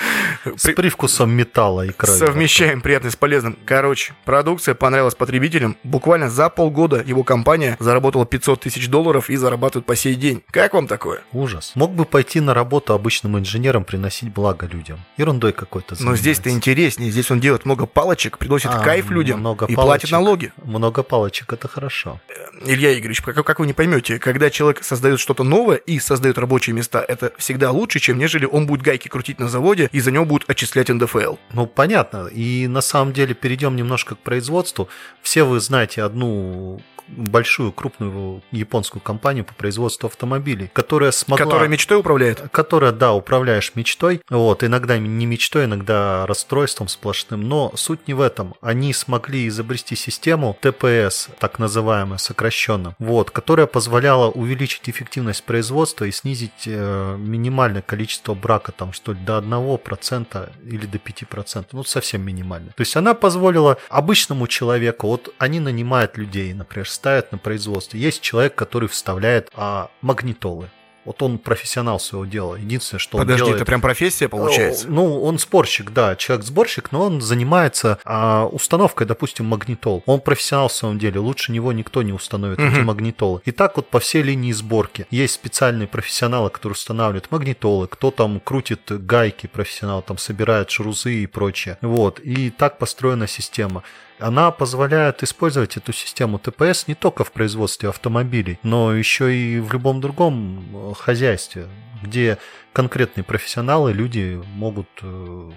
С 0.57 0.73
привкусом 0.73 1.31
металла 1.33 1.85
и 1.87 1.91
крови. 1.91 2.19
Совмещаем 2.19 2.81
приятное 2.81 3.11
с 3.11 3.17
полезным. 3.17 3.59
Короче, 3.65 4.15
продукция 4.25 4.75
понравилась 4.75 5.15
потребителям. 5.15 5.77
Буквально 5.83 6.31
за 6.31 6.49
полгода 6.49 7.03
его 7.05 7.25
компания 7.25 7.77
заработала 7.81 8.25
500 8.25 8.61
тысяч 8.61 8.89
долларов 8.89 9.29
и 9.29 9.37
зарабатывает 9.37 9.85
по 9.85 9.97
сей 9.97 10.15
день. 10.15 10.43
Как 10.51 10.73
вам 10.73 10.87
такое? 10.87 11.23
Ужас. 11.33 11.73
Мог 11.75 11.93
бы 11.93 12.05
пойти 12.05 12.41
на 12.41 12.55
работу 12.55 12.95
обычным 12.95 13.39
инженером, 13.39 13.85
приносить 13.85 14.33
благо 14.33 14.67
людям. 14.67 15.01
Ерундой 15.17 15.53
какой-то 15.53 15.97
Но 16.01 16.17
здесь-то 16.17 16.49
интереснее. 16.49 17.11
Здесь 17.11 17.31
он 17.31 17.41
делает 17.41 17.65
много 17.65 17.87
палочек, 17.87 18.39
приносит 18.39 18.71
а, 18.73 18.79
кайф 18.79 19.11
людям 19.11 19.47
и 19.69 19.75
платит 19.75 20.11
налоги. 20.13 20.46
Много 20.63 21.03
палочек, 21.03 21.53
это 21.53 21.69
хорошо. 21.69 22.21
Илья 22.65 22.99
Игоревич, 22.99 23.21
как, 23.21 23.45
как 23.45 23.59
вы 23.59 23.67
не 23.67 23.73
поймете, 23.73 24.19
когда 24.19 24.51
человек 24.51 24.83
создает 24.83 25.21
что-то 25.21 25.45
новое 25.45 25.77
и 25.77 25.99
создает 25.99 26.39
рабочие 26.39 26.75
места, 26.75 27.05
это 27.07 27.33
всегда 27.39 27.71
лучше, 27.71 28.01
чем 28.01 28.19
нежели 28.19 28.47
он 28.47 28.67
будет 28.67 28.83
гайки 28.83 29.09
крутить 29.09 29.39
на 29.39 29.49
заводе 29.49 29.89
и 29.93 30.01
за 30.01 30.11
него 30.11 30.25
будут 30.25 30.49
отчислять 30.49 30.89
НДФЛ. 30.89 31.37
Ну, 31.53 31.67
понятно. 31.67 32.27
И 32.27 32.67
на 32.67 32.81
самом 32.81 33.13
деле 33.13 33.35
перейдем 33.35 33.77
немножко 33.77 34.15
к 34.15 34.19
производству. 34.19 34.89
Все 35.23 35.45
вы 35.45 35.61
знаете 35.61 36.03
одну 36.03 36.81
большую, 37.09 37.73
крупную 37.73 38.43
японскую 38.51 39.03
компанию 39.03 39.45
по 39.45 39.55
производству 39.55 40.07
автомобилей, 40.07 40.71
которая 40.73 41.11
смогла... 41.11 41.45
Которая 41.45 41.69
мечтой 41.69 41.99
управляет? 41.99 42.43
Которая, 42.51 42.93
да, 42.93 43.13
управляешь 43.13 43.73
мечтой. 43.75 44.21
Вот, 44.29 44.65
иногда 44.65 44.99
не 44.99 45.27
мечтой, 45.27 45.65
иногда 45.65 46.27
расстройством 46.27 46.89
сплошным. 46.89 47.49
Но 47.49 47.73
суть 47.77 48.09
не 48.09 48.15
в 48.15 48.21
этом. 48.21 48.55
Они 48.61 48.93
смогли 48.93 49.47
изобрести 49.49 49.97
систему 49.97 50.57
ТПС, 50.61 51.29
так 51.39 51.59
называемую, 51.59 52.19
сокращенно, 52.19 52.95
вот, 52.99 53.31
которая 53.31 53.67
позволяла 53.67 54.31
увеличить 54.31 54.89
эффективность 54.89 55.45
производства 55.45 56.05
и 56.05 56.11
снизить 56.11 56.67
э, 56.67 57.17
минимальное 57.19 57.83
количество 57.83 58.35
брака, 58.35 58.73
там, 58.73 58.93
что 58.93 59.13
ли, 59.13 59.19
до 59.19 59.39
1% 59.39 60.51
или 60.67 60.87
до 60.87 60.99
5%. 60.99 61.67
Ну, 61.73 61.85
совсем 61.85 62.23
минимально. 62.23 62.73
То 62.77 62.81
есть 62.81 62.97
она 62.97 63.15
позволила 63.15 63.79
обычному 63.89 64.47
человеку, 64.47 65.09
вот 65.09 65.35
они 65.39 65.61
нанимают 65.61 66.17
людей, 66.17 66.53
например, 66.53 66.89
ставят 66.97 67.33
на 67.33 67.39
производство. 67.39 67.97
Есть 67.97 68.21
человек, 68.21 68.55
который 68.55 68.89
вставляет 68.89 69.51
а, 69.55 69.91
магнитолы. 70.01 70.69
Вот 71.07 71.23
он 71.23 71.39
профессионал 71.39 72.01
своего 72.01 72.27
дела. 72.27 72.57
Единственное, 72.57 72.99
что 72.99 73.19
Подожди, 73.19 73.43
он 73.43 73.47
делает... 73.47 73.63
это 73.63 73.65
прям 73.65 73.81
профессия 73.81 74.29
получается? 74.29 74.89
Ну, 74.89 75.23
он 75.23 75.39
спорщик, 75.39 75.93
да, 75.93 76.17
человек-сборщик, 76.17 76.91
но 76.91 77.03
он 77.03 77.21
занимается 77.21 78.01
а, 78.05 78.47
установкой, 78.47 79.07
допустим, 79.07 79.47
магнитол. 79.47 80.03
Он 80.07 80.21
профессионал 80.21 80.67
в 80.67 80.73
своем 80.73 80.99
деле, 80.99 81.21
лучше 81.21 81.53
него 81.53 81.73
никто 81.73 82.03
не 82.03 82.13
установит 82.13 82.59
угу. 82.59 82.67
эти 82.67 82.81
магнитолы. 82.81 83.41
И 83.45 83.53
так 83.53 83.77
вот 83.77 83.89
по 83.89 84.01
всей 84.01 84.23
линии 84.23 84.51
сборки. 84.51 85.07
Есть 85.11 85.35
специальные 85.35 85.87
профессионалы, 85.87 86.51
которые 86.51 86.75
устанавливают 86.75 87.31
магнитолы, 87.31 87.87
кто 87.87 88.11
там 88.11 88.41
крутит 88.41 88.81
гайки, 88.89 89.47
профессионал 89.47 90.03
там 90.03 90.19
собирает 90.19 90.71
шрузы 90.71 91.15
и 91.15 91.27
прочее. 91.27 91.79
Вот, 91.83 92.19
и 92.19 92.51
так 92.51 92.79
построена 92.79 93.29
система. 93.29 93.85
Она 94.19 94.51
позволяет 94.51 95.23
использовать 95.23 95.77
эту 95.77 95.93
систему 95.93 96.39
ТПС 96.39 96.87
не 96.87 96.95
только 96.95 97.25
в 97.25 97.33
производстве 97.33 97.91
автомобилей, 97.91 98.59
но 98.63 98.95
еще 98.95 99.35
и 99.35 99.61
в 99.61 99.73
любом 99.73 100.01
другом 100.01 100.65
э, 100.73 100.95
хозяйстве, 100.95 101.67
где 102.03 102.39
конкретные 102.73 103.25
профессионалы, 103.25 103.93
люди 103.93 104.39
могут 104.55 104.89
э, 105.01 105.51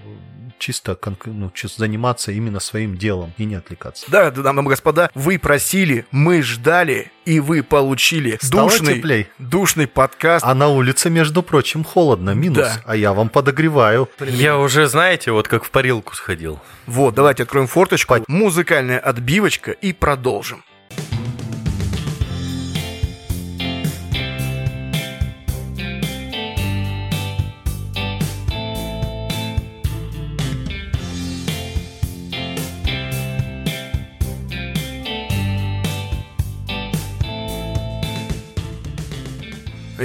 чисто, 0.57 0.97
ну, 1.25 1.51
чисто 1.53 1.79
заниматься 1.79 2.31
именно 2.31 2.61
своим 2.61 2.97
делом 2.97 3.33
и 3.37 3.43
не 3.43 3.55
отвлекаться. 3.55 4.05
Да, 4.09 4.31
дамы 4.31 4.61
и 4.63 4.65
господа, 4.67 5.09
вы 5.15 5.37
просили, 5.37 6.05
мы 6.11 6.41
ждали, 6.41 7.11
и 7.25 7.41
вы 7.41 7.61
получили 7.61 8.39
Стало 8.41 8.69
душный, 8.69 8.95
теплей. 8.95 9.27
душный 9.37 9.87
подкаст. 9.87 10.45
А 10.45 10.53
на 10.53 10.69
улице, 10.69 11.09
между 11.09 11.43
прочим, 11.43 11.83
холодно, 11.83 12.31
минус, 12.31 12.59
да. 12.59 12.81
а 12.85 12.95
я 12.95 13.11
вам 13.11 13.27
подогреваю. 13.27 14.09
Я 14.19 14.57
уже, 14.57 14.87
знаете, 14.87 15.31
вот 15.31 15.49
как 15.49 15.65
в 15.65 15.71
парилку 15.71 16.15
сходил. 16.15 16.61
Вот, 16.85 17.15
давайте 17.15 17.43
откроем 17.43 17.67
форточку, 17.67 18.15
музыкальная 18.27 18.99
отбивочка 18.99 19.71
и 19.71 19.91
продолжим. 19.91 20.63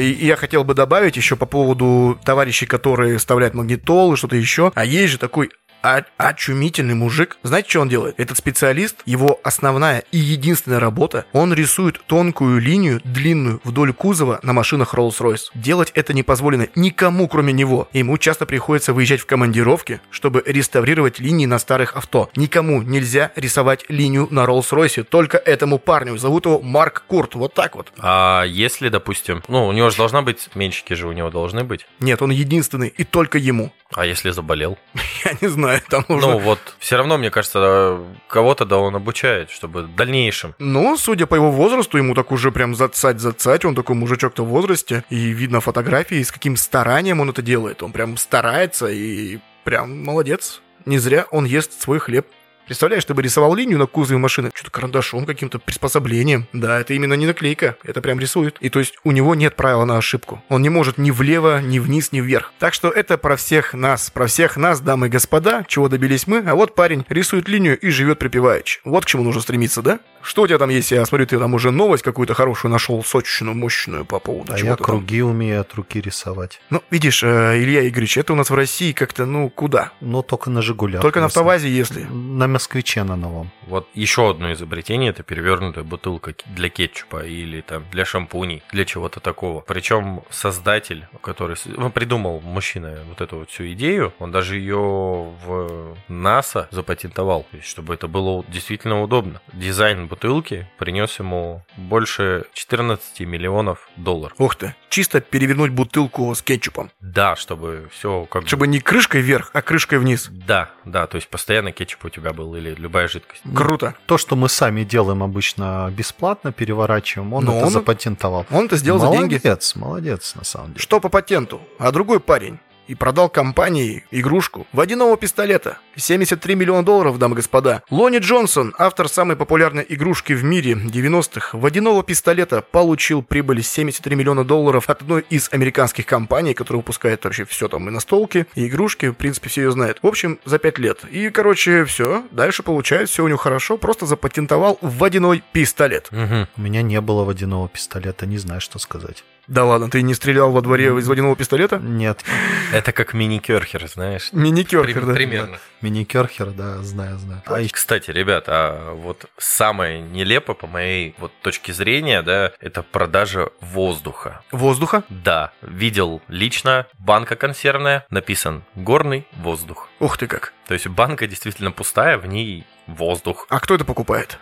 И, 0.05 0.27
я 0.27 0.37
хотел 0.37 0.65
бы 0.65 0.75
добавить 0.75 1.17
еще 1.17 1.37
по 1.37 1.47
поводу 1.47 2.19
товарищей, 2.25 2.67
которые 2.67 3.19
вставляют 3.19 3.55
магнитол 3.55 4.13
и 4.13 4.17
что-то 4.17 4.37
еще. 4.37 4.73
А 4.75 4.85
есть 4.85 5.13
же 5.13 5.19
такой 5.19 5.51
а, 5.85 6.03
очумительный 6.17 6.95
мужик. 6.95 7.37
Знаете, 7.43 7.69
что 7.69 7.81
он 7.81 7.91
делает? 7.91 8.14
Этот 8.19 8.38
специалист, 8.38 9.03
его 9.05 9.38
основная 9.45 10.03
и 10.12 10.19
единственная 10.19 10.81
работа, 10.81 11.26
он 11.35 11.53
рисует 11.53 12.00
тонкую 12.07 12.59
линию, 12.59 13.03
длинную, 13.05 13.61
вдоль 13.64 13.93
кузова 13.93 14.41
на 14.43 14.55
машинах 14.55 14.95
Rolls-Royce. 14.95 15.50
Делать 15.55 15.93
это 15.95 16.14
не 16.14 16.23
позволено 16.23 16.69
никому, 16.75 17.29
кроме 17.29 17.53
него. 17.53 17.87
Ему 17.93 18.17
часто 18.17 18.47
приходится 18.47 18.95
выезжать 18.95 19.21
в 19.21 19.26
командировки, 19.26 20.00
чтобы 20.11 20.43
реставрировать 20.47 21.19
линии 21.19 21.45
на 21.45 21.59
старых 21.59 21.97
авто. 21.97 22.31
Никому 22.35 22.81
нельзя 22.81 23.31
рисовать 23.37 23.85
линию 23.91 24.26
на 24.31 24.45
Rolls-Royce, 24.45 25.05
только 25.05 25.37
этому 25.37 25.79
парню. 25.79 26.17
Зовут 26.17 26.47
его 26.47 26.62
Марк 26.62 27.05
Курт. 27.07 27.35
Вот 27.35 27.53
так 27.53 27.76
вот. 27.76 27.93
А 27.99 28.45
если, 28.45 28.88
допустим, 28.88 29.43
ну, 29.49 29.67
у 29.67 29.73
него 29.73 29.91
же 29.91 29.99
должна 29.99 30.23
быть, 30.23 30.49
меньшики 30.55 30.95
же 30.95 31.07
у 31.09 31.12
него 31.12 31.29
должны 31.29 31.62
быть. 31.62 31.87
Нет, 32.00 32.23
он 32.23 32.31
единственный, 32.31 32.88
и 32.88 33.05
только 33.05 33.37
ему. 33.37 33.71
А 33.95 34.07
если 34.07 34.31
заболел? 34.31 34.76
Я 35.25 35.37
не 35.41 35.49
знаю, 35.49 35.74
нужно... 36.09 36.33
Ну 36.33 36.38
вот, 36.38 36.59
все 36.78 36.97
равно, 36.97 37.19
мне 37.19 37.31
кажется, 37.31 37.99
кого-то 38.28 38.64
да 38.64 38.78
он 38.78 38.97
обучает, 38.97 39.50
чтобы 39.50 39.83
в 39.83 39.95
дальнейшем. 39.95 40.54
Ну, 40.59 40.97
судя 40.97 41.26
по 41.26 41.35
его 41.35 41.50
возрасту, 41.50 41.99
ему 41.99 42.14
так 42.14 42.33
уже 42.33 42.50
прям 42.52 42.75
зацать-зацать, 42.75 43.64
он 43.64 43.75
такой 43.75 43.97
мужичок-то 43.97 44.45
в 44.45 44.49
возрасте, 44.49 45.04
и 45.11 45.28
видно 45.31 45.61
фотографии, 45.61 46.23
с 46.23 46.33
каким 46.33 46.57
старанием 46.57 47.21
он 47.21 47.31
это 47.31 47.43
делает. 47.43 47.83
Он 47.83 47.93
прям 47.93 48.16
старается 48.16 48.88
и 48.88 49.38
прям 49.64 50.04
молодец. 50.04 50.61
Не 50.85 50.99
зря 50.99 51.26
он 51.31 51.45
ест 51.45 51.81
свой 51.81 51.99
хлеб. 51.99 52.26
Представляешь, 52.66 53.04
ты 53.04 53.14
бы 53.14 53.23
рисовал 53.23 53.54
линию 53.54 53.78
на 53.78 53.87
кузове 53.87 54.18
машины, 54.18 54.50
что-то 54.54 54.71
карандашом, 54.71 55.26
каким-то 55.26 55.59
приспособлением. 55.59 56.47
Да, 56.52 56.80
это 56.80 56.94
именно 56.94 57.14
не 57.14 57.26
наклейка, 57.26 57.76
это 57.85 58.00
прям 58.00 58.18
рисует. 58.18 58.56
И 58.61 58.71
то 58.71 58.78
есть 58.78 58.94
у 59.04 59.12
него 59.12 59.35
нет 59.35 59.54
правила 59.56 59.85
на 59.85 59.99
ошибку. 59.99 60.42
Он 60.49 60.62
не 60.62 60.68
может 60.68 60.99
ни 60.99 61.11
влево, 61.11 61.61
ни 61.61 61.78
вниз, 61.78 62.12
ни 62.12 62.21
вверх. 62.21 62.52
Так 62.59 62.75
что 62.75 62.88
это 62.90 63.18
про 63.18 63.37
всех 63.37 63.75
нас, 63.75 64.11
про 64.11 64.26
всех 64.26 64.56
нас, 64.56 64.80
дамы 64.80 65.06
и 65.06 65.11
господа, 65.11 65.64
чего 65.68 65.88
добились 65.88 66.26
мы. 66.26 66.38
А 66.47 66.54
вот 66.54 66.75
парень 66.75 67.04
рисует 67.09 67.49
линию 67.49 67.78
и 67.78 67.90
живет 67.90 68.18
припеваючи. 68.18 68.80
Вот 68.85 69.04
к 69.04 69.09
чему 69.09 69.25
нужно 69.25 69.42
стремиться, 69.42 69.83
да? 69.83 70.00
Что 70.23 70.42
у 70.42 70.47
тебя 70.47 70.56
там 70.59 70.71
есть? 70.71 70.90
Я 70.90 71.04
смотрю, 71.04 71.26
ты 71.26 71.38
там 71.38 71.52
уже 71.52 71.71
новость 71.71 72.02
какую-то 72.02 72.33
хорошую 72.33 72.71
нашел, 72.73 73.04
сочную, 73.04 73.54
мощную 73.54 74.06
по 74.06 74.18
поводу 74.18 74.54
А 74.54 74.56
чего 74.56 74.71
я 74.71 74.76
там. 74.76 74.85
круги 74.87 75.21
умею 75.21 75.61
от 75.61 75.75
руки 75.75 76.00
рисовать. 76.00 76.61
Ну, 76.71 76.83
видишь, 76.90 77.23
э, 77.23 77.59
Илья 77.62 77.87
Игоревич, 77.87 78.16
это 78.16 78.33
у 78.33 78.37
нас 78.37 78.49
в 78.49 78.54
России 78.54 78.92
как-то, 78.92 79.26
ну, 79.26 79.50
куда? 79.50 79.92
Но 80.00 80.23
только 80.23 80.49
на 80.49 80.62
«Жигулях». 80.62 81.02
Только 81.02 81.21
на 81.21 81.26
автовазе, 81.26 81.68
если. 81.68 82.04
На 82.04 82.47
«Москвиче» 82.55 83.03
на 83.03 83.17
новом. 83.17 83.51
Вот 83.67 83.89
еще 83.95 84.31
одно 84.31 84.53
изобретение 84.53 85.11
это 85.11 85.25
перевернутая 85.25 85.83
бутылка 85.83 86.37
для 86.47 86.69
кетчупа 86.69 87.25
или 87.27 87.63
там 87.63 87.85
для 87.91 88.05
шампуней, 88.05 88.63
для 88.71 88.85
чего-то 88.85 89.19
такого. 89.19 89.61
Причем 89.63 90.23
создатель, 90.31 91.09
который 91.21 91.57
ну, 91.65 91.91
придумал 91.91 92.41
мужчина 92.41 93.01
вот 93.09 93.21
эту 93.21 93.39
вот 93.39 93.51
всю 93.51 93.73
идею, 93.73 94.15
он 94.21 94.31
даже 94.31 94.57
ее 94.57 94.77
в 94.77 95.97
НАСА 96.07 96.69
запатентовал, 96.71 97.45
чтобы 97.61 97.95
это 97.95 98.07
было 98.07 98.45
действительно 98.47 99.03
удобно. 99.03 99.41
Дизайн 99.53 100.07
бутылки 100.07 100.69
принес 100.79 101.19
ему 101.19 101.65
больше 101.77 102.45
14 102.55 103.19
миллионов 103.21 103.89
долларов. 103.97 104.37
Ух 104.39 104.55
ты. 104.55 104.77
Чисто 104.91 105.21
перевернуть 105.21 105.73
бутылку 105.73 106.33
с 106.33 106.41
кетчупом. 106.41 106.93
Да, 107.01 107.35
чтобы 107.35 107.89
все 107.91 108.27
как 108.31 108.43
бы... 108.43 108.49
Чтобы 108.49 108.69
не 108.69 108.79
крышкой 108.79 109.23
вверх, 109.23 109.51
а 109.53 109.61
крышкой 109.61 109.99
вниз. 109.99 110.29
Да, 110.31 110.71
да, 110.85 111.09
то 111.09 111.17
есть 111.17 111.29
постоянно 111.29 111.73
кетчуп 111.73 112.05
у 112.05 112.09
тебя 112.11 112.33
был 112.33 112.44
или 112.55 112.75
любая 112.75 113.07
жидкость. 113.09 113.43
Круто. 113.55 113.95
То, 114.07 114.19
что 114.19 114.35
мы 114.37 114.49
сами 114.49 114.83
делаем 114.85 115.23
обычно 115.23 115.89
бесплатно, 115.97 116.53
переворачиваем, 116.53 117.33
он 117.33 117.45
Но 117.45 117.57
это 117.57 117.67
он- 117.67 117.73
запатентовал. 117.73 118.45
Он 118.51 118.67
это 118.67 118.77
сделал 118.77 118.99
за 118.99 119.11
деньги. 119.11 119.35
Молодец, 119.35 119.75
молодец, 119.77 120.35
на 120.35 120.45
самом 120.45 120.69
деле. 120.69 120.81
Что 120.81 120.99
по 121.01 121.09
патенту? 121.09 121.61
А 121.79 121.93
другой 121.93 122.19
парень 122.21 122.59
и 122.89 122.95
продал 122.95 123.29
компании 123.29 124.05
игрушку 124.11 124.67
водяного 124.73 125.17
пистолета. 125.17 125.79
73 125.97 126.55
миллиона 126.55 126.85
долларов, 126.85 127.19
дамы 127.19 127.35
и 127.35 127.37
господа. 127.37 127.83
Лони 127.91 128.19
Джонсон, 128.19 128.75
автор 128.79 129.09
самой 129.09 129.37
популярной 129.37 129.85
игрушки 129.89 130.33
в 130.33 130.45
мире 130.45 130.73
90-х, 130.73 131.57
водяного 131.57 132.03
пистолета, 132.03 132.63
получил 132.63 133.23
прибыль 133.23 133.63
73 133.63 134.17
миллиона 134.17 134.45
долларов 134.45 134.91
от 134.91 135.03
одной 135.03 135.25
из 135.31 135.49
американских 135.53 136.07
компаний, 136.07 136.55
которая 136.55 136.79
выпускает 136.79 137.25
вообще 137.25 137.45
все 137.45 137.69
там 137.69 137.89
и 137.89 137.93
настолки, 137.93 138.47
и 138.55 138.67
игрушки, 138.67 139.07
в 139.07 139.15
принципе, 139.15 139.49
все 139.49 139.63
ее 139.63 139.73
знают. 139.73 139.99
В 140.03 140.07
общем, 140.07 140.39
за 140.45 140.59
5 140.59 140.79
лет. 140.79 141.05
И, 141.11 141.31
короче, 141.31 141.85
все, 141.85 142.25
дальше 142.31 142.63
получает, 142.63 143.09
все 143.09 143.25
у 143.25 143.29
него 143.29 143.39
хорошо, 143.39 143.77
просто 143.77 144.07
запатентовал 144.07 144.79
водяной 144.81 145.43
пистолет. 145.53 146.09
Мгм. 146.11 146.49
У 146.57 146.61
меня 146.61 146.83
не 146.83 147.01
было 147.01 147.25
водяного 147.25 147.69
пистолета, 147.69 148.27
не 148.27 148.39
знаю, 148.39 148.61
что 148.61 148.79
сказать. 148.79 149.25
Да 149.47 149.65
ладно, 149.65 149.91
ты 149.91 150.01
не 150.01 150.15
стрелял 150.15 150.51
во 150.53 150.63
дворе 150.63 150.87
из 150.99 151.07
водяного 151.07 151.37
пистолета? 151.37 151.79
Нет, 151.79 152.25
Это 152.73 152.93
как 152.93 153.13
мини-керхер, 153.13 153.87
знаешь. 153.89 154.31
Мини-керхер, 154.33 155.05
да? 155.05 155.13
Примерно. 155.13 155.59
Мини-керхер, 155.85 156.50
да, 156.50 156.83
знаю, 156.83 157.19
знаю. 157.19 157.43
А 157.47 157.62
Кстати, 157.71 158.11
ребят, 158.11 158.45
а 158.49 158.95
вот 158.95 159.26
самое 159.37 160.00
нелепо 160.00 160.55
по 160.55 160.67
моей 160.67 161.14
вот 161.19 161.33
точке 161.43 161.73
зрения, 161.73 162.23
да, 162.23 162.53
это 162.61 162.83
продажа 162.83 163.50
воздуха. 163.61 164.43
Воздуха? 164.50 165.05
Да, 165.11 165.53
видел 165.61 166.23
лично, 166.29 166.87
банка 166.99 167.37
консервная, 167.37 168.07
написан 168.11 168.64
«горный 168.75 169.26
воздух». 169.37 169.88
Ух 170.00 170.17
ты 170.17 170.26
как. 170.26 170.55
То 170.67 170.75
есть 170.75 170.87
банка 170.87 171.26
действительно 171.26 171.71
пустая, 171.71 172.17
в 172.17 172.26
ней 172.26 172.64
воздух. 172.87 173.47
А 173.50 173.61
кто 173.61 173.75
это 173.75 173.85
покупает? 173.85 174.38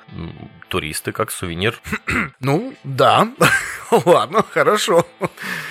Туристы 0.68 1.12
как 1.12 1.30
сувенир. 1.30 1.80
Ну, 2.40 2.74
да. 2.84 3.28
Ладно, 4.04 4.44
хорошо. 4.48 5.06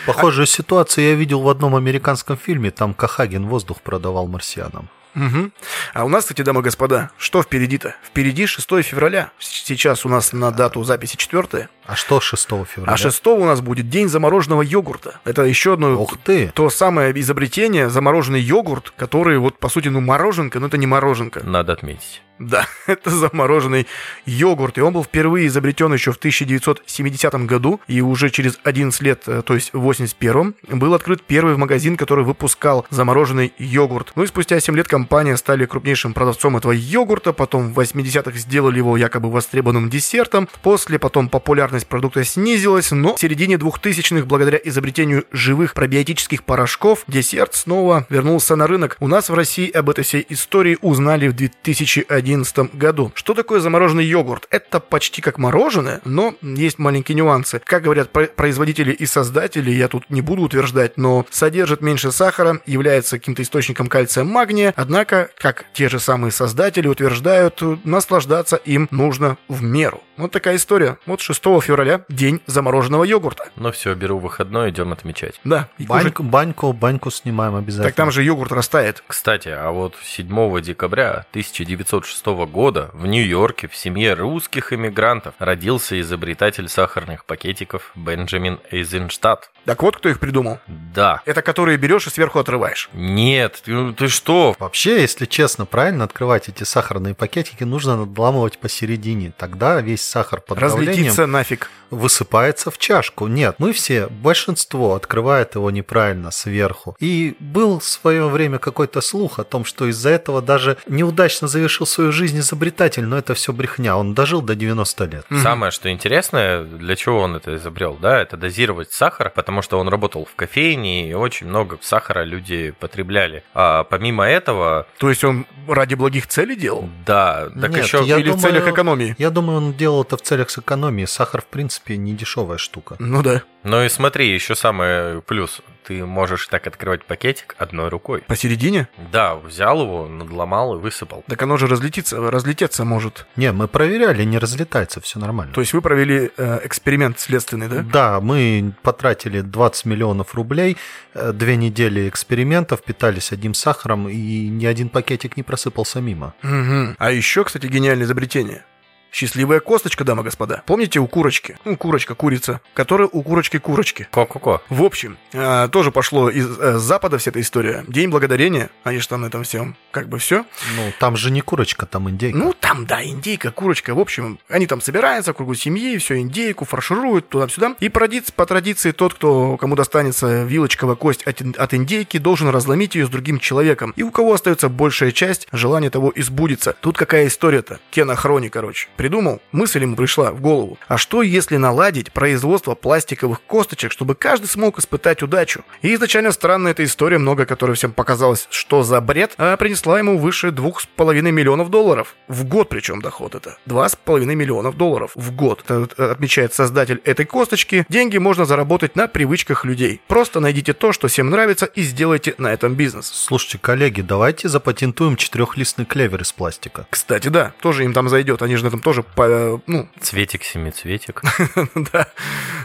похожую 0.05 0.45
ситуацию 0.45 1.05
я 1.05 1.15
видел 1.15 1.41
в 1.41 1.49
одном 1.49 1.75
американском 1.75 2.37
фильме, 2.37 2.71
там 2.71 2.93
Кахагин 2.93 3.47
воздух 3.47 3.81
продавал 3.81 4.27
марсианам. 4.27 4.89
Мгм. 5.13 5.51
А 5.93 6.05
у 6.05 6.09
нас, 6.09 6.23
кстати, 6.23 6.41
дамы 6.41 6.61
и 6.61 6.63
господа, 6.63 7.11
что 7.17 7.43
впереди-то? 7.43 7.95
Впереди 8.03 8.45
6 8.45 8.81
февраля. 8.81 9.31
Сейчас 9.39 10.05
у 10.05 10.09
нас 10.09 10.33
на 10.33 10.51
дату 10.51 10.83
записи 10.83 11.17
4. 11.17 11.69
А 11.85 11.95
что 11.95 12.21
6 12.21 12.47
февраля? 12.65 12.93
А 12.93 12.97
6 12.97 13.27
у 13.27 13.45
нас 13.45 13.61
будет 13.61 13.89
день 13.89 14.07
замороженного 14.07 14.61
йогурта. 14.61 15.19
Это 15.25 15.43
еще 15.43 15.73
одно... 15.73 15.93
Ух 16.01 16.17
ты! 16.23 16.51
То 16.53 16.69
самое 16.69 17.19
изобретение, 17.19 17.89
замороженный 17.89 18.39
йогурт, 18.39 18.93
который 18.95 19.37
вот, 19.37 19.59
по 19.59 19.69
сути, 19.69 19.89
ну, 19.89 19.99
мороженка, 19.99 20.59
но 20.59 20.67
это 20.67 20.77
не 20.77 20.87
мороженка. 20.87 21.41
Надо 21.43 21.73
отметить. 21.73 22.21
Да, 22.39 22.65
это 22.87 23.09
замороженный 23.11 23.87
йогурт. 24.25 24.77
И 24.77 24.81
он 24.81 24.93
был 24.93 25.03
впервые 25.03 25.47
изобретен 25.47 25.93
еще 25.93 26.11
в 26.11 26.17
1970 26.17 27.33
году. 27.45 27.79
И 27.87 28.01
уже 28.01 28.29
через 28.29 28.57
11 28.63 29.01
лет, 29.01 29.23
э, 29.27 29.41
то 29.43 29.53
есть 29.53 29.73
в 29.73 29.79
81 29.79 30.55
был 30.69 30.93
открыт 30.93 31.21
первый 31.21 31.55
магазин, 31.57 31.97
который 31.97 32.25
выпускал 32.25 32.85
замороженный 32.89 33.53
йогурт. 33.59 34.13
Ну 34.15 34.23
и 34.23 34.27
спустя 34.27 34.59
7 34.59 34.75
лет 34.75 34.87
компания 34.87 35.00
стали 35.37 35.65
крупнейшим 35.65 36.13
продавцом 36.13 36.57
этого 36.57 36.71
йогурта. 36.71 37.33
Потом 37.33 37.73
в 37.73 37.79
80-х 37.79 38.37
сделали 38.37 38.77
его 38.77 38.97
якобы 38.97 39.31
востребованным 39.31 39.89
десертом. 39.89 40.47
После 40.61 40.99
потом 40.99 41.29
популярность 41.29 41.87
продукта 41.87 42.23
снизилась. 42.23 42.91
Но 42.91 43.15
в 43.15 43.19
середине 43.19 43.55
2000-х, 43.55 44.25
благодаря 44.25 44.59
изобретению 44.63 45.25
живых 45.31 45.73
пробиотических 45.73 46.43
порошков, 46.43 47.03
десерт 47.07 47.55
снова 47.55 48.05
вернулся 48.09 48.55
на 48.55 48.67
рынок. 48.67 48.97
У 48.99 49.07
нас 49.07 49.29
в 49.29 49.33
России 49.33 49.69
об 49.71 49.89
этой 49.89 50.03
всей 50.03 50.25
истории 50.29 50.77
узнали 50.81 51.27
в 51.27 51.33
2011 51.33 52.75
году. 52.75 53.11
Что 53.15 53.33
такое 53.33 53.59
замороженный 53.59 54.05
йогурт? 54.05 54.47
Это 54.49 54.79
почти 54.79 55.21
как 55.21 55.37
мороженое, 55.37 56.01
но 56.05 56.35
есть 56.41 56.79
маленькие 56.79 57.15
нюансы. 57.15 57.61
Как 57.63 57.83
говорят 57.83 58.11
про- 58.11 58.27
производители 58.27 58.91
и 58.91 59.05
создатели, 59.05 59.71
я 59.71 59.87
тут 59.87 60.09
не 60.09 60.21
буду 60.21 60.43
утверждать, 60.43 60.97
но 60.97 61.25
содержит 61.29 61.81
меньше 61.81 62.11
сахара, 62.11 62.61
является 62.65 63.17
каким-то 63.17 63.41
источником 63.41 63.87
кальция 63.87 64.23
магния, 64.23 64.73
однако, 64.91 65.29
как 65.37 65.67
те 65.71 65.87
же 65.87 66.01
самые 66.01 66.33
создатели 66.33 66.85
утверждают, 66.85 67.61
наслаждаться 67.85 68.57
им 68.57 68.89
нужно 68.91 69.37
в 69.47 69.63
меру. 69.63 70.01
Вот 70.17 70.31
такая 70.31 70.57
история. 70.57 70.97
Вот 71.05 71.21
6 71.21 71.41
февраля 71.61 72.03
день 72.09 72.41
замороженного 72.45 73.05
йогурта. 73.05 73.49
Ну 73.55 73.71
все, 73.71 73.95
беру 73.95 74.19
выходной, 74.19 74.69
идем 74.69 74.91
отмечать. 74.91 75.39
Да, 75.45 75.69
и 75.77 75.85
кушать. 75.85 76.03
Баньку, 76.03 76.23
баньку, 76.23 76.73
баньку 76.73 77.09
снимаем 77.09 77.55
обязательно. 77.55 77.87
Так 77.87 77.95
там 77.95 78.11
же 78.11 78.21
йогурт 78.21 78.51
растает. 78.51 79.01
Кстати, 79.07 79.47
а 79.47 79.71
вот 79.71 79.95
7 80.03 80.61
декабря 80.61 81.25
1906 81.31 82.25
года 82.51 82.91
в 82.93 83.07
Нью-Йорке 83.07 83.69
в 83.69 83.75
семье 83.75 84.13
русских 84.13 84.73
иммигрантов 84.73 85.35
родился 85.39 85.99
изобретатель 86.01 86.67
сахарных 86.67 87.23
пакетиков 87.23 87.91
Бенджамин 87.95 88.59
Эйзенштадт. 88.69 89.51
Так 89.65 89.83
вот, 89.83 89.97
кто 89.97 90.09
их 90.09 90.19
придумал. 90.19 90.59
Да. 90.67 91.21
Это 91.25 91.41
которые 91.41 91.77
берешь 91.77 92.07
и 92.07 92.09
сверху 92.09 92.39
отрываешь. 92.39 92.89
Нет, 92.93 93.61
ты, 93.63 93.93
ты 93.93 94.07
что? 94.07 94.55
Вообще, 94.59 94.80
если 94.89 95.25
честно, 95.25 95.65
правильно 95.65 96.03
открывать 96.03 96.49
эти 96.49 96.63
сахарные 96.63 97.13
пакетики, 97.13 97.63
нужно 97.63 97.97
надламывать 97.97 98.57
посередине. 98.57 99.33
Тогда 99.37 99.79
весь 99.81 100.01
сахар 100.01 100.41
под 100.41 100.57
Разлетится 100.57 101.27
нафиг. 101.27 101.69
высыпается 101.91 102.71
в 102.71 102.77
чашку. 102.77 103.27
Нет, 103.27 103.55
мы 103.59 103.73
все, 103.73 104.07
большинство 104.07 104.95
открывает 104.95 105.55
его 105.55 105.69
неправильно 105.69 106.31
сверху. 106.31 106.95
И 106.99 107.35
был 107.39 107.79
в 107.79 107.83
свое 107.83 108.27
время 108.27 108.57
какой-то 108.57 109.01
слух 109.01 109.39
о 109.39 109.43
том, 109.43 109.65
что 109.65 109.85
из-за 109.87 110.09
этого 110.09 110.41
даже 110.41 110.77
неудачно 110.87 111.47
завершил 111.47 111.85
свою 111.85 112.11
жизнь 112.11 112.39
изобретатель, 112.39 113.03
но 113.03 113.17
это 113.17 113.33
все 113.33 113.53
брехня. 113.53 113.97
Он 113.97 114.13
дожил 114.13 114.41
до 114.41 114.55
90 114.55 115.05
лет. 115.05 115.25
Самое, 115.43 115.71
что 115.71 115.91
интересное, 115.91 116.63
для 116.63 116.95
чего 116.95 117.19
он 117.19 117.35
это 117.35 117.55
изобрел, 117.57 117.97
да, 118.01 118.21
это 118.21 118.37
дозировать 118.37 118.91
сахар, 118.91 119.29
потому 119.29 119.61
что 119.61 119.77
он 119.79 119.89
работал 119.89 120.25
в 120.25 120.33
кофейне, 120.35 121.09
и 121.09 121.13
очень 121.13 121.47
много 121.47 121.77
сахара 121.81 122.23
люди 122.23 122.73
потребляли. 122.79 123.43
А 123.53 123.83
помимо 123.83 124.25
этого, 124.25 124.70
То 124.97 125.09
есть 125.09 125.23
он 125.23 125.45
ради 125.67 125.95
благих 125.95 126.27
целей 126.27 126.55
делал? 126.55 126.89
да, 127.05 127.49
так 127.61 127.71
Нет, 127.71 127.83
еще 127.85 128.03
я 128.03 128.17
Или 128.17 128.29
в 128.31 128.35
думаю- 128.35 128.41
целях 128.41 128.67
экономии? 128.67 129.15
Я 129.17 129.29
думаю, 129.29 129.57
он 129.57 129.73
делал 129.73 130.03
это 130.03 130.17
в 130.17 130.21
целях 130.21 130.49
сэкономии. 130.49 131.05
Сахар, 131.05 131.41
в 131.41 131.45
принципе, 131.45 131.97
не 131.97 132.13
дешевая 132.13 132.57
штука. 132.57 132.95
Ну 132.99 133.21
да. 133.23 133.41
Ну 133.63 133.83
и 133.83 133.89
смотри, 133.89 134.33
еще 134.33 134.55
самый 134.55 135.21
плюс. 135.21 135.61
Ты 135.85 136.05
можешь 136.05 136.47
так 136.47 136.67
открывать 136.67 137.05
пакетик 137.05 137.55
одной 137.57 137.89
рукой. 137.89 138.23
Посередине? 138.27 138.87
Да, 139.11 139.35
взял 139.35 139.81
его, 139.81 140.07
надломал 140.07 140.75
и 140.75 140.79
высыпал. 140.79 141.23
Так 141.27 141.41
оно 141.41 141.57
же 141.57 141.67
разлетится, 141.67 142.31
разлететься 142.31 142.85
может. 142.85 143.25
Не, 143.35 143.51
мы 143.51 143.67
проверяли, 143.67 144.23
не 144.23 144.37
разлетается, 144.37 145.01
все 145.01 145.19
нормально. 145.19 145.53
То 145.53 145.61
есть 145.61 145.73
вы 145.73 145.81
провели 145.81 146.31
э, 146.37 146.59
эксперимент 146.63 147.19
следственный, 147.19 147.67
да? 147.67 147.81
Да, 147.81 148.21
мы 148.21 148.73
потратили 148.81 149.41
20 149.41 149.85
миллионов 149.85 150.35
рублей, 150.35 150.77
э, 151.13 151.31
две 151.33 151.55
недели 151.55 152.07
экспериментов, 152.07 152.83
питались 152.83 153.31
одним 153.31 153.53
сахаром, 153.53 154.07
и 154.09 154.47
ни 154.47 154.65
один 154.65 154.89
пакетик 154.89 155.37
не 155.37 155.43
просыпался 155.43 156.01
мимо. 156.01 156.33
Мгм. 156.41 156.95
А 156.99 157.11
еще, 157.11 157.43
кстати, 157.43 157.65
гениальное 157.67 158.05
изобретение. 158.05 158.63
Счастливая 159.11 159.59
косточка, 159.59 160.03
дамы 160.03 160.21
и 160.21 160.25
господа. 160.25 160.63
Помните 160.65 160.99
у 160.99 161.07
курочки? 161.07 161.57
Ну, 161.65 161.75
курочка, 161.75 162.15
курица, 162.15 162.61
которая 162.73 163.09
у 163.11 163.21
курочки 163.23 163.59
курочки. 163.59 164.07
Ко-ко-ко. 164.11 164.61
В 164.69 164.83
общем, 164.83 165.17
э, 165.33 165.67
тоже 165.71 165.91
пошло 165.91 166.29
из 166.29 166.47
э, 166.57 166.77
запада 166.77 167.17
вся 167.17 167.31
эта 167.31 167.41
история. 167.41 167.83
День 167.87 168.09
благодарения, 168.09 168.69
они 168.83 168.99
же 168.99 169.07
там 169.07 169.21
на 169.21 169.25
этом 169.27 169.43
всем 169.43 169.75
как 169.91 170.07
бы 170.07 170.17
все. 170.17 170.45
Ну, 170.75 170.93
там 170.99 171.17
же 171.17 171.29
не 171.31 171.41
курочка, 171.41 171.85
там 171.85 172.09
индейка. 172.09 172.37
Ну, 172.37 172.53
там, 172.53 172.85
да, 172.85 173.03
индейка, 173.03 173.51
курочка. 173.51 173.93
В 173.93 173.99
общем, 173.99 174.39
они 174.47 174.65
там 174.65 174.81
собираются 174.81 175.33
в 175.33 175.35
кругу 175.35 175.53
семьи, 175.53 175.97
все 175.97 176.19
индейку 176.19 176.65
фаршируют 176.65 177.27
туда-сюда. 177.29 177.75
И 177.79 177.89
по 177.89 177.99
традиции, 177.99 178.33
по 178.35 178.45
традиции 178.45 178.91
тот, 178.91 179.13
кто, 179.13 179.57
кому 179.57 179.75
достанется 179.75 180.43
вилочковая 180.43 180.95
кость 180.95 181.23
от, 181.23 181.41
от 181.57 181.73
индейки, 181.73 182.17
должен 182.17 182.49
разломить 182.49 182.95
ее 182.95 183.05
с 183.05 183.09
другим 183.09 183.39
человеком. 183.39 183.93
И 183.95 184.03
у 184.03 184.11
кого 184.11 184.33
остается 184.33 184.69
большая 184.69 185.11
часть, 185.11 185.47
желание 185.51 185.89
того 185.89 186.11
избудется. 186.15 186.75
Тут 186.79 186.97
какая 186.97 187.27
история-то? 187.27 187.79
Кенохрони, 187.91 188.47
короче. 188.47 188.87
Придумал, 189.01 189.41
мысль 189.51 189.81
ему 189.81 189.95
пришла 189.95 190.29
в 190.29 190.41
голову. 190.41 190.77
А 190.87 190.99
что, 190.99 191.23
если 191.23 191.57
наладить 191.57 192.11
производство 192.11 192.75
пластиковых 192.75 193.41
косточек, 193.41 193.91
чтобы 193.91 194.13
каждый 194.13 194.45
смог 194.45 194.77
испытать 194.77 195.23
удачу? 195.23 195.65
И 195.81 195.95
изначально 195.95 196.31
странная 196.31 196.73
эта 196.73 196.83
история, 196.83 197.17
много 197.17 197.47
которой 197.47 197.75
всем 197.75 197.93
показалось, 197.93 198.47
что 198.51 198.83
за 198.83 199.01
бред, 199.01 199.33
а 199.39 199.57
принесла 199.57 199.97
ему 199.97 200.19
выше 200.19 200.51
двух 200.51 200.81
с 200.81 200.85
половиной 200.85 201.31
миллионов 201.31 201.71
долларов. 201.71 202.13
В 202.27 202.43
год 202.43 202.69
причем 202.69 203.01
доход 203.01 203.33
это. 203.33 203.57
Два 203.65 203.89
с 203.89 203.95
половиной 203.95 204.35
миллионов 204.35 204.77
долларов 204.77 205.13
в 205.15 205.31
год. 205.31 205.63
Это, 205.65 205.89
э, 205.97 206.11
отмечает 206.11 206.53
создатель 206.53 207.01
этой 207.03 207.25
косточки. 207.25 207.87
Деньги 207.89 208.19
можно 208.19 208.45
заработать 208.45 208.95
на 208.95 209.07
привычках 209.07 209.65
людей. 209.65 209.99
Просто 210.07 210.39
найдите 210.39 210.73
то, 210.73 210.91
что 210.91 211.07
всем 211.07 211.31
нравится, 211.31 211.65
и 211.65 211.81
сделайте 211.81 212.35
на 212.37 212.53
этом 212.53 212.75
бизнес. 212.75 213.07
Слушайте, 213.07 213.57
коллеги, 213.57 214.01
давайте 214.01 214.47
запатентуем 214.47 215.15
четырехлистный 215.15 215.85
клевер 215.85 216.21
из 216.21 216.31
пластика. 216.31 216.85
Кстати, 216.91 217.29
да, 217.29 217.53
тоже 217.61 217.83
им 217.83 217.93
там 217.93 218.07
зайдет. 218.07 218.43
Они 218.43 218.55
же 218.55 218.63
на 218.63 218.67
этом 218.67 218.79
тоже, 218.79 218.90
по- 219.01 219.61
ну, 219.67 219.87
Цветик, 219.99 220.43
семицветик. 220.43 221.21
да, 221.93 222.07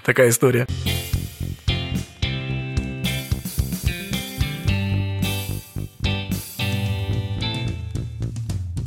такая 0.04 0.30
история. 0.30 0.66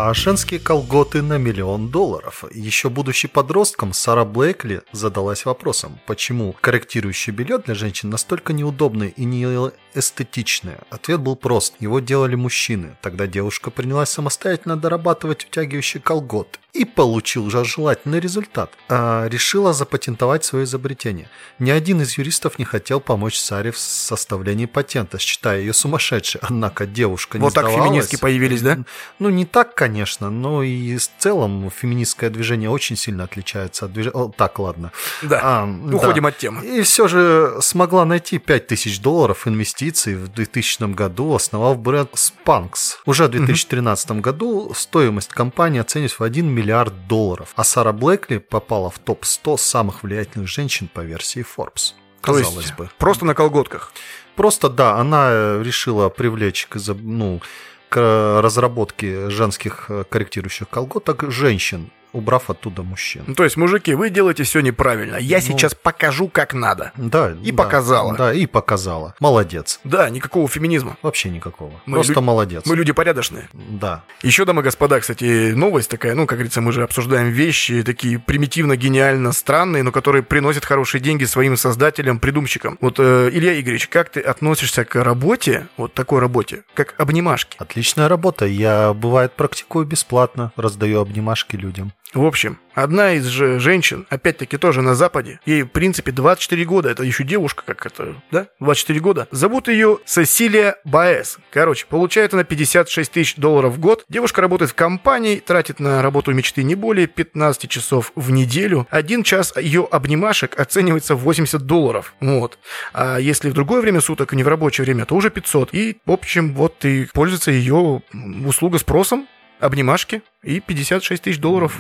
А 0.01 0.13
женские 0.13 0.61
колготы 0.61 1.21
на 1.21 1.37
миллион 1.37 1.89
долларов. 1.89 2.45
Еще 2.53 2.89
будучи 2.89 3.27
подростком, 3.27 3.91
Сара 3.91 4.23
Блейкли 4.23 4.81
задалась 4.93 5.43
вопросом, 5.43 5.99
почему 6.07 6.55
корректирующее 6.61 7.35
белье 7.35 7.57
для 7.57 7.75
женщин 7.75 8.09
настолько 8.09 8.53
неудобное 8.53 9.09
и 9.09 9.25
не 9.25 9.45
эстетичное. 9.93 10.79
Ответ 10.89 11.19
был 11.19 11.35
прост. 11.35 11.73
Его 11.79 11.99
делали 11.99 12.35
мужчины. 12.35 12.95
Тогда 13.01 13.27
девушка 13.27 13.71
принялась 13.71 14.09
самостоятельно 14.09 14.77
дорабатывать 14.77 15.45
утягивающие 15.45 16.01
колготы. 16.01 16.59
И 16.73 16.85
получил 16.85 17.45
уже 17.45 17.65
желательный 17.65 18.19
результат. 18.19 18.71
А, 18.87 19.27
решила 19.27 19.73
запатентовать 19.73 20.45
свое 20.45 20.65
изобретение. 20.65 21.27
Ни 21.57 21.71
один 21.71 22.01
из 22.01 22.17
юристов 22.17 22.59
не 22.59 22.65
хотел 22.65 22.99
помочь 22.99 23.37
Саре 23.39 23.71
в 23.71 23.79
составлении 23.79 24.67
патента, 24.67 25.17
считая 25.17 25.61
ее 25.61 25.73
сумасшедшей. 25.73 26.39
Однако 26.43 26.85
девушка 26.85 27.39
не 27.39 27.43
Вот 27.43 27.55
так 27.55 27.65
сдавалась. 27.65 27.89
феминистки 27.89 28.15
появились, 28.17 28.61
да? 28.61 28.77
Ну, 29.17 29.29
не 29.29 29.45
так, 29.45 29.73
конечно, 29.73 29.88
но 30.29 30.63
и 30.63 30.97
в 30.97 31.09
целом 31.17 31.69
феминистское 31.69 32.29
движение 32.29 32.69
очень 32.69 32.95
сильно 32.95 33.23
отличается 33.23 33.85
от 33.85 33.93
движения... 33.93 34.31
так, 34.37 34.59
ладно. 34.59 34.91
Да. 35.21 35.39
А, 35.43 35.65
Уходим 35.65 36.23
да. 36.23 36.29
от 36.29 36.37
темы. 36.37 36.65
И 36.65 36.81
все 36.81 37.07
же 37.07 37.57
смогла 37.61 38.05
найти 38.05 38.37
5000 38.37 38.99
долларов 39.01 39.47
инвестиций 39.47 40.15
в 40.15 40.27
2000 40.27 40.93
году, 40.93 41.33
основав 41.33 41.79
бренд 41.79 42.11
Spanx. 42.13 42.97
Уже 43.05 43.25
в 43.25 43.29
2013 43.29 44.11
году 44.11 44.73
стоимость 44.75 45.29
компании 45.29 45.79
оценивается 45.79 46.17
в 46.19 46.23
1 46.23 46.47
миллиард 46.47 47.07
долларов, 47.07 47.49
а 47.55 47.63
Сара 47.63 47.91
Блэкли 47.91 48.37
попала 48.37 48.89
в 48.89 48.99
топ-100 48.99 49.57
самых 49.57 50.03
влиятельных 50.03 50.47
женщин 50.47 50.89
по 50.93 51.01
версии 51.01 51.43
Forbes. 51.43 51.93
То 52.21 52.33
Казалось 52.33 52.65
есть, 52.65 52.75
бы. 52.75 52.89
просто 52.97 53.25
на 53.25 53.33
колготках. 53.33 53.93
Просто 54.35 54.69
да, 54.69 54.95
она 54.95 55.61
решила 55.61 56.09
привлечь 56.09 56.67
ну, 57.01 57.41
к 57.89 58.41
разработке 58.41 59.29
женских 59.29 59.87
э, 59.89 60.03
корректирующих 60.09 60.69
колготок 60.69 61.31
женщин, 61.31 61.89
убрав 62.13 62.49
оттуда 62.49 62.83
мужчин. 62.83 63.23
Ну, 63.27 63.35
то 63.35 63.43
есть, 63.43 63.57
мужики, 63.57 63.93
вы 63.93 64.09
делаете 64.09 64.43
все 64.43 64.61
неправильно. 64.61 65.17
Я 65.17 65.37
Ну. 65.37 65.43
сейчас 65.43 65.75
покажу, 65.75 66.27
как 66.27 66.53
надо. 66.53 66.91
Да, 66.97 67.31
И 67.43 67.51
да, 67.51 67.63
показала. 67.63 68.15
Да, 68.15 68.33
и 68.33 68.45
показала. 68.45 69.15
Молодец. 69.19 69.79
Да, 69.83 70.09
никакого 70.09 70.47
феминизма. 70.47 70.97
Вообще 71.01 71.29
никакого. 71.29 71.73
Мы 71.85 71.95
Просто 71.95 72.13
лю- 72.13 72.21
молодец. 72.21 72.63
Мы 72.65 72.75
люди 72.75 72.91
порядочные. 72.91 73.47
Да. 73.53 74.03
Еще, 74.23 74.45
дамы 74.45 74.61
и 74.61 74.63
господа, 74.63 74.99
кстати, 74.99 75.51
новость 75.53 75.89
такая, 75.89 76.15
ну, 76.15 76.25
как 76.25 76.37
говорится, 76.39 76.61
мы 76.61 76.71
же 76.71 76.83
обсуждаем 76.83 77.29
вещи 77.29 77.83
такие 77.83 78.19
примитивно, 78.19 78.75
гениально 78.75 79.31
странные, 79.31 79.83
но 79.83 79.91
которые 79.91 80.23
приносят 80.23 80.65
хорошие 80.65 81.01
деньги 81.01 81.25
своим 81.25 81.57
создателям, 81.57 82.19
придумщикам. 82.19 82.77
Вот, 82.81 82.95
э, 82.99 83.29
Илья 83.31 83.59
Игоревич, 83.59 83.87
как 83.87 84.09
ты 84.09 84.19
относишься 84.21 84.85
к 84.85 85.01
работе, 85.03 85.67
вот 85.77 85.93
такой 85.93 86.19
работе, 86.19 86.63
как 86.73 86.95
обнимашки? 86.97 87.55
Отличная 87.59 88.07
работа. 88.07 88.45
Я, 88.45 88.93
бывает, 88.93 89.33
практикую 89.33 89.85
бесплатно, 89.85 90.51
раздаю 90.55 91.01
обнимашки 91.01 91.55
людям. 91.55 91.91
В 92.11 92.25
общем, 92.25 92.57
одна 92.73 93.13
из 93.13 93.25
же 93.25 93.59
женщин, 93.59 94.07
опять-таки 94.09 94.57
тоже 94.57 94.81
на 94.81 94.95
Западе, 94.95 95.39
ей, 95.45 95.61
в 95.61 95.67
принципе, 95.67 96.11
24 96.11 96.65
года, 96.65 96.89
это 96.89 97.03
еще 97.03 97.23
девушка, 97.23 97.63
как 97.63 97.85
это, 97.85 98.15
да? 98.31 98.47
24 98.59 98.99
года. 98.99 99.27
Зовут 99.29 99.67
ее 99.67 99.99
Сесилия 100.05 100.77
Баэс. 100.85 101.37
Короче, 101.51 101.85
получает 101.85 102.33
она 102.33 102.43
56 102.43 103.11
тысяч 103.11 103.35
долларов 103.35 103.75
в 103.75 103.79
год. 103.79 104.05
Девушка 104.09 104.41
работает 104.41 104.71
в 104.71 104.73
компании, 104.73 105.37
тратит 105.37 105.79
на 105.79 106.01
работу 106.01 106.33
мечты 106.33 106.63
не 106.63 106.73
более 106.73 107.05
15 107.05 107.69
часов 107.69 108.11
в 108.15 108.31
неделю. 108.31 108.87
Один 108.89 109.21
час 109.21 109.53
ее 109.55 109.87
обнимашек 109.91 110.59
оценивается 110.59 111.13
в 111.13 111.19
80 111.19 111.61
долларов. 111.61 112.15
Вот. 112.21 112.57
А 112.91 113.19
если 113.19 113.51
в 113.51 113.53
другое 113.53 113.81
время 113.81 114.01
суток, 114.01 114.33
не 114.33 114.41
в 114.41 114.47
рабочее 114.47 114.83
время, 114.83 115.05
то 115.05 115.15
уже 115.15 115.29
500. 115.29 115.75
И, 115.75 115.99
в 116.07 116.11
общем, 116.11 116.55
вот 116.55 116.83
и 116.85 117.07
пользуется 117.13 117.51
ее 117.51 118.01
услуга 118.45 118.79
спросом, 118.79 119.27
обнимашки, 119.59 120.21
и 120.43 120.59
56 120.61 121.21
тысяч 121.23 121.39
долларов 121.39 121.77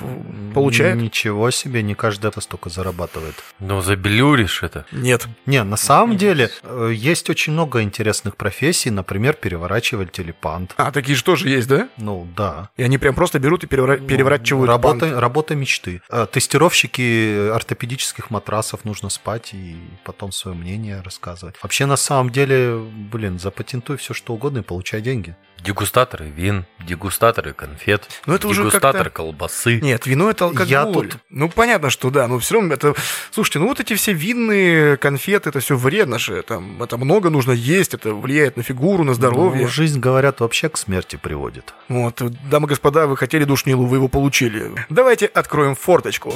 получает. 0.53 0.97
Ничего 0.97 1.49
себе, 1.51 1.81
не 1.81 1.95
каждый 1.95 2.27
это 2.27 2.41
столько 2.41 2.69
зарабатывает. 2.69 3.35
Ну, 3.59 3.81
заблюришь 3.81 4.63
это. 4.63 4.85
Нет. 4.91 5.27
Не, 5.45 5.63
на 5.63 5.77
самом 5.77 6.17
деле 6.17 6.49
э, 6.63 6.91
есть 6.93 7.29
очень 7.29 7.53
много 7.53 7.81
интересных 7.81 8.35
профессий, 8.35 8.89
например, 8.89 9.33
переворачиватель 9.35 10.33
пант. 10.33 10.73
А, 10.77 10.91
такие 10.91 11.15
же 11.15 11.23
тоже 11.23 11.47
есть, 11.49 11.67
да? 11.67 11.87
Ну, 11.97 12.27
да. 12.35 12.69
И 12.75 12.83
они 12.83 12.97
прям 12.97 13.15
просто 13.15 13.39
берут 13.39 13.63
и 13.63 13.67
перевора- 13.67 13.97
переворачивают 14.05 14.67
работа, 14.69 14.99
пант. 15.07 15.13
работа 15.19 15.55
мечты. 15.55 16.01
Э, 16.09 16.27
Тестировщики 16.31 17.49
ортопедических 17.49 18.29
матрасов 18.29 18.83
нужно 18.85 19.09
спать 19.09 19.53
и 19.53 19.77
потом 20.03 20.31
свое 20.31 20.57
мнение 20.57 21.01
рассказывать. 21.01 21.55
Вообще, 21.61 21.85
на 21.85 21.95
самом 21.97 22.29
деле, 22.29 22.77
блин, 22.77 23.39
запатентуй 23.39 23.95
все 23.97 24.13
что 24.13 24.33
угодно 24.33 24.59
и 24.59 24.61
получай 24.61 25.01
деньги. 25.01 25.35
Дегустаторы 25.63 26.29
вин, 26.29 26.65
дегустаторы 26.85 27.53
конфет. 27.53 28.07
Ну, 28.25 28.33
это 28.33 28.47
уже 28.49 28.61
Дегустатор 28.63 29.09
колбасы. 29.09 29.79
Нет, 29.81 30.05
вино 30.05 30.29
это 30.29 30.45
алкоголь. 30.45 30.67
Я 30.67 30.85
тут- 30.85 31.17
Ну, 31.29 31.49
понятно, 31.49 31.89
что 31.89 32.09
да, 32.09 32.27
но 32.27 32.39
все 32.39 32.55
равно 32.55 32.73
это... 32.73 32.93
Слушайте, 33.31 33.59
ну 33.59 33.67
вот 33.67 33.79
эти 33.79 33.93
все 33.95 34.13
винные 34.13 34.97
конфеты, 34.97 35.49
это 35.49 35.59
все 35.59 35.75
вредно 35.77 36.19
же. 36.19 36.41
Там, 36.43 36.81
это 36.81 36.97
много 36.97 37.29
нужно 37.29 37.51
есть, 37.51 37.93
это 37.93 38.13
влияет 38.13 38.57
на 38.57 38.63
фигуру, 38.63 39.03
на 39.03 39.13
здоровье. 39.13 39.63
Ну, 39.63 39.67
жизнь, 39.67 39.99
говорят, 39.99 40.39
вообще 40.39 40.69
к 40.69 40.77
смерти 40.77 41.15
приводит. 41.21 41.73
Вот, 41.87 42.21
дамы 42.49 42.65
и 42.65 42.69
господа, 42.69 43.07
вы 43.07 43.17
хотели 43.17 43.43
душнилу, 43.43 43.85
вы 43.85 43.97
его 43.97 44.07
получили. 44.07 44.71
Давайте 44.89 45.25
откроем 45.27 45.75
форточку. 45.75 46.33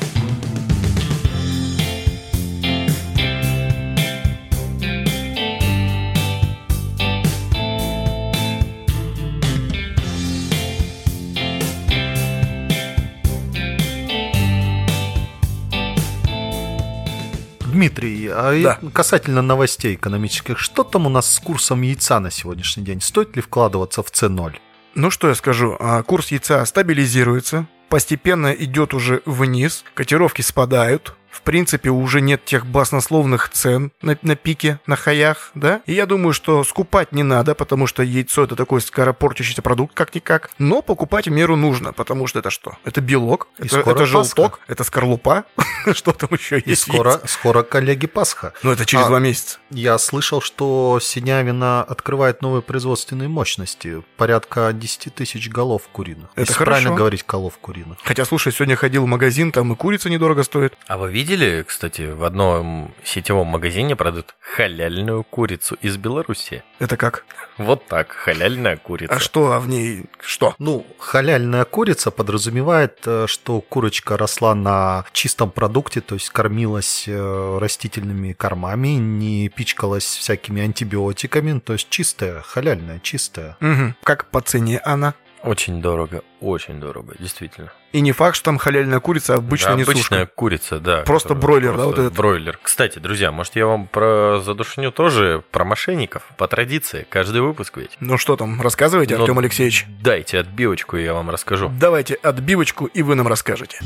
Дмитрий, 17.83 18.29
а 18.31 18.61
Да. 18.63 18.79
касательно 18.93 19.41
новостей 19.41 19.95
экономических, 19.95 20.57
что 20.59 20.83
там 20.83 21.05
у 21.05 21.09
нас 21.09 21.33
с 21.35 21.39
курсом 21.39 21.81
яйца 21.81 22.19
на 22.19 22.31
сегодняшний 22.31 22.83
день? 22.83 23.01
Стоит 23.01 23.35
ли 23.35 23.41
вкладываться 23.41 24.03
в 24.03 24.07
C0? 24.07 24.53
Ну 24.95 25.09
что 25.11 25.27
я 25.27 25.35
скажу, 25.35 25.75
а, 25.79 26.01
курс 26.03 26.31
яйца 26.31 26.63
стабилизируется, 26.65 27.65
постепенно 27.89 28.51
идет 28.53 28.93
уже 28.93 29.21
вниз, 29.25 29.83
котировки 29.95 30.41
спадают, 30.41 31.15
в 31.33 31.41
принципе, 31.41 31.89
уже 31.89 32.21
нет 32.21 32.45
тех 32.45 32.65
баснословных 32.65 33.49
цен 33.49 33.91
на, 34.01 34.17
на 34.21 34.35
пике, 34.35 34.79
на 34.87 34.95
хаях, 34.95 35.51
да? 35.55 35.81
И 35.85 35.93
я 35.93 36.05
думаю, 36.05 36.33
что 36.33 36.63
скупать 36.63 37.11
не 37.11 37.23
надо, 37.23 37.55
потому 37.55 37.87
что 37.87 38.03
яйцо 38.03 38.43
это 38.43 38.55
такой 38.55 38.81
скоропортящийся 38.81 39.61
продукт, 39.61 39.93
как-никак. 39.95 40.51
Но 40.59 40.81
покупать 40.81 41.27
в 41.27 41.31
меру 41.31 41.55
нужно, 41.55 41.91
потому 41.93 42.27
что 42.27 42.39
это 42.39 42.49
что? 42.49 42.77
Это 42.85 43.01
белок, 43.01 43.47
И 43.59 43.65
это, 43.65 43.79
это 43.79 44.05
желток, 44.05 44.59
Пасха. 44.59 44.71
это 44.71 44.83
скорлупа, 44.83 45.45
что 45.93 46.11
там 46.13 46.29
еще 46.31 46.59
И 46.59 46.69
есть? 46.69 46.83
скоро, 46.83 47.19
скоро 47.25 47.63
коллеги 47.63 48.07
Пасха. 48.07 48.53
Ну 48.63 48.71
это 48.71 48.85
через 48.85 49.05
А, 49.05 49.07
два 49.09 49.19
месяца. 49.19 49.57
Я 49.71 49.97
слышал, 49.97 50.41
что 50.41 50.99
Синявина 51.01 51.83
открывает 51.83 52.41
новые 52.41 52.61
производственные 52.61 53.29
мощности. 53.29 54.03
Порядка 54.17 54.71
10 54.73 55.15
тысяч 55.15 55.49
голов 55.49 55.83
куриных. 55.91 56.29
Это 56.33 56.41
Если 56.41 56.53
хорошо. 56.53 56.65
правильно 56.71 56.95
говорить, 56.95 57.25
голов 57.27 57.57
куриных. 57.59 57.97
Хотя, 58.03 58.25
слушай, 58.25 58.51
сегодня 58.51 58.75
ходил 58.75 59.03
в 59.03 59.07
магазин, 59.07 59.51
там 59.51 59.71
и 59.73 59.75
курица 59.75 60.09
недорого 60.09 60.43
стоит. 60.43 60.77
А 60.87 60.97
вы 60.97 61.11
видели, 61.23 61.63
кстати, 61.63 62.01
в 62.11 62.25
одном 62.25 62.93
сетевом 63.03 63.47
магазине 63.47 63.95
продают 63.95 64.35
халяльную 64.41 65.23
курицу 65.23 65.77
из 65.81 65.95
Беларуси? 65.95 66.63
Это 66.79 66.97
как? 66.97 67.25
Вот 67.57 67.87
так, 67.87 68.11
халяльная 68.11 68.75
курица. 68.75 69.13
А 69.13 69.19
что 69.19 69.53
а 69.53 69.59
в 69.59 69.69
ней? 69.69 70.05
Что? 70.19 70.53
Ну, 70.59 70.85
халяльная 70.99 71.63
курица 71.63 72.11
подразумевает, 72.11 72.99
э, 73.05 73.25
что 73.27 73.61
курочка 73.61 74.17
росла 74.17 74.53
на 74.53 75.05
чистом 75.13 75.49
продукте, 75.49 76.01
то 76.01 76.15
есть 76.15 76.29
кормилась 76.29 77.05
э, 77.07 77.57
растительными 77.57 78.33
кормами, 78.33 78.89
не 78.89 79.47
пичкалась 79.47 80.03
всякими 80.03 80.61
антибиотиками, 80.61 81.59
то 81.59 81.73
есть 81.73 81.89
чистая, 81.89 82.41
халяльная, 82.41 82.99
чистая. 82.99 83.55
Мгм. 83.61 83.95
Как 84.03 84.25
по 84.29 84.41
цене 84.41 84.79
она? 84.83 85.13
Очень 85.43 85.81
дорого, 85.81 86.23
очень 86.39 86.79
дорого, 86.79 87.15
действительно. 87.19 87.71
И 87.91 87.99
не 87.99 88.13
факт, 88.13 88.35
что 88.37 88.45
там 88.45 88.57
халяльная 88.57 88.99
курица, 89.01 89.33
а 89.33 89.37
обычная 89.37 89.73
Да, 89.73 89.75
несушка. 89.79 89.91
обычная 89.91 90.25
курица, 90.25 90.79
да. 90.79 91.01
Просто 91.01 91.35
бройлер, 91.35 91.71
да, 91.71 91.83
просто 91.83 91.89
вот 91.89 91.99
этот? 92.07 92.17
Бройлер. 92.17 92.59
Кстати, 92.63 92.99
друзья, 92.99 93.31
может 93.31 93.55
я 93.55 93.67
вам 93.67 93.87
про 93.87 94.39
задушню 94.43 94.91
тоже, 94.91 95.43
про 95.51 95.65
мошенников, 95.65 96.23
по 96.37 96.47
традиции, 96.47 97.05
каждый 97.09 97.41
выпуск 97.41 97.77
ведь. 97.77 97.97
Ну 97.99 98.17
что 98.17 98.37
там, 98.37 98.61
рассказывайте, 98.61 99.17
Ну, 99.17 99.23
Артем 99.23 99.39
Алексеевич. 99.39 99.85
Дайте 100.01 100.39
отбивочку, 100.39 100.97
и 100.97 101.03
я 101.03 101.13
вам 101.13 101.29
расскажу. 101.29 101.69
Давайте 101.79 102.15
отбивочку, 102.15 102.85
и 102.85 103.01
вы 103.01 103.15
нам 103.15 103.27
расскажете. 103.27 103.79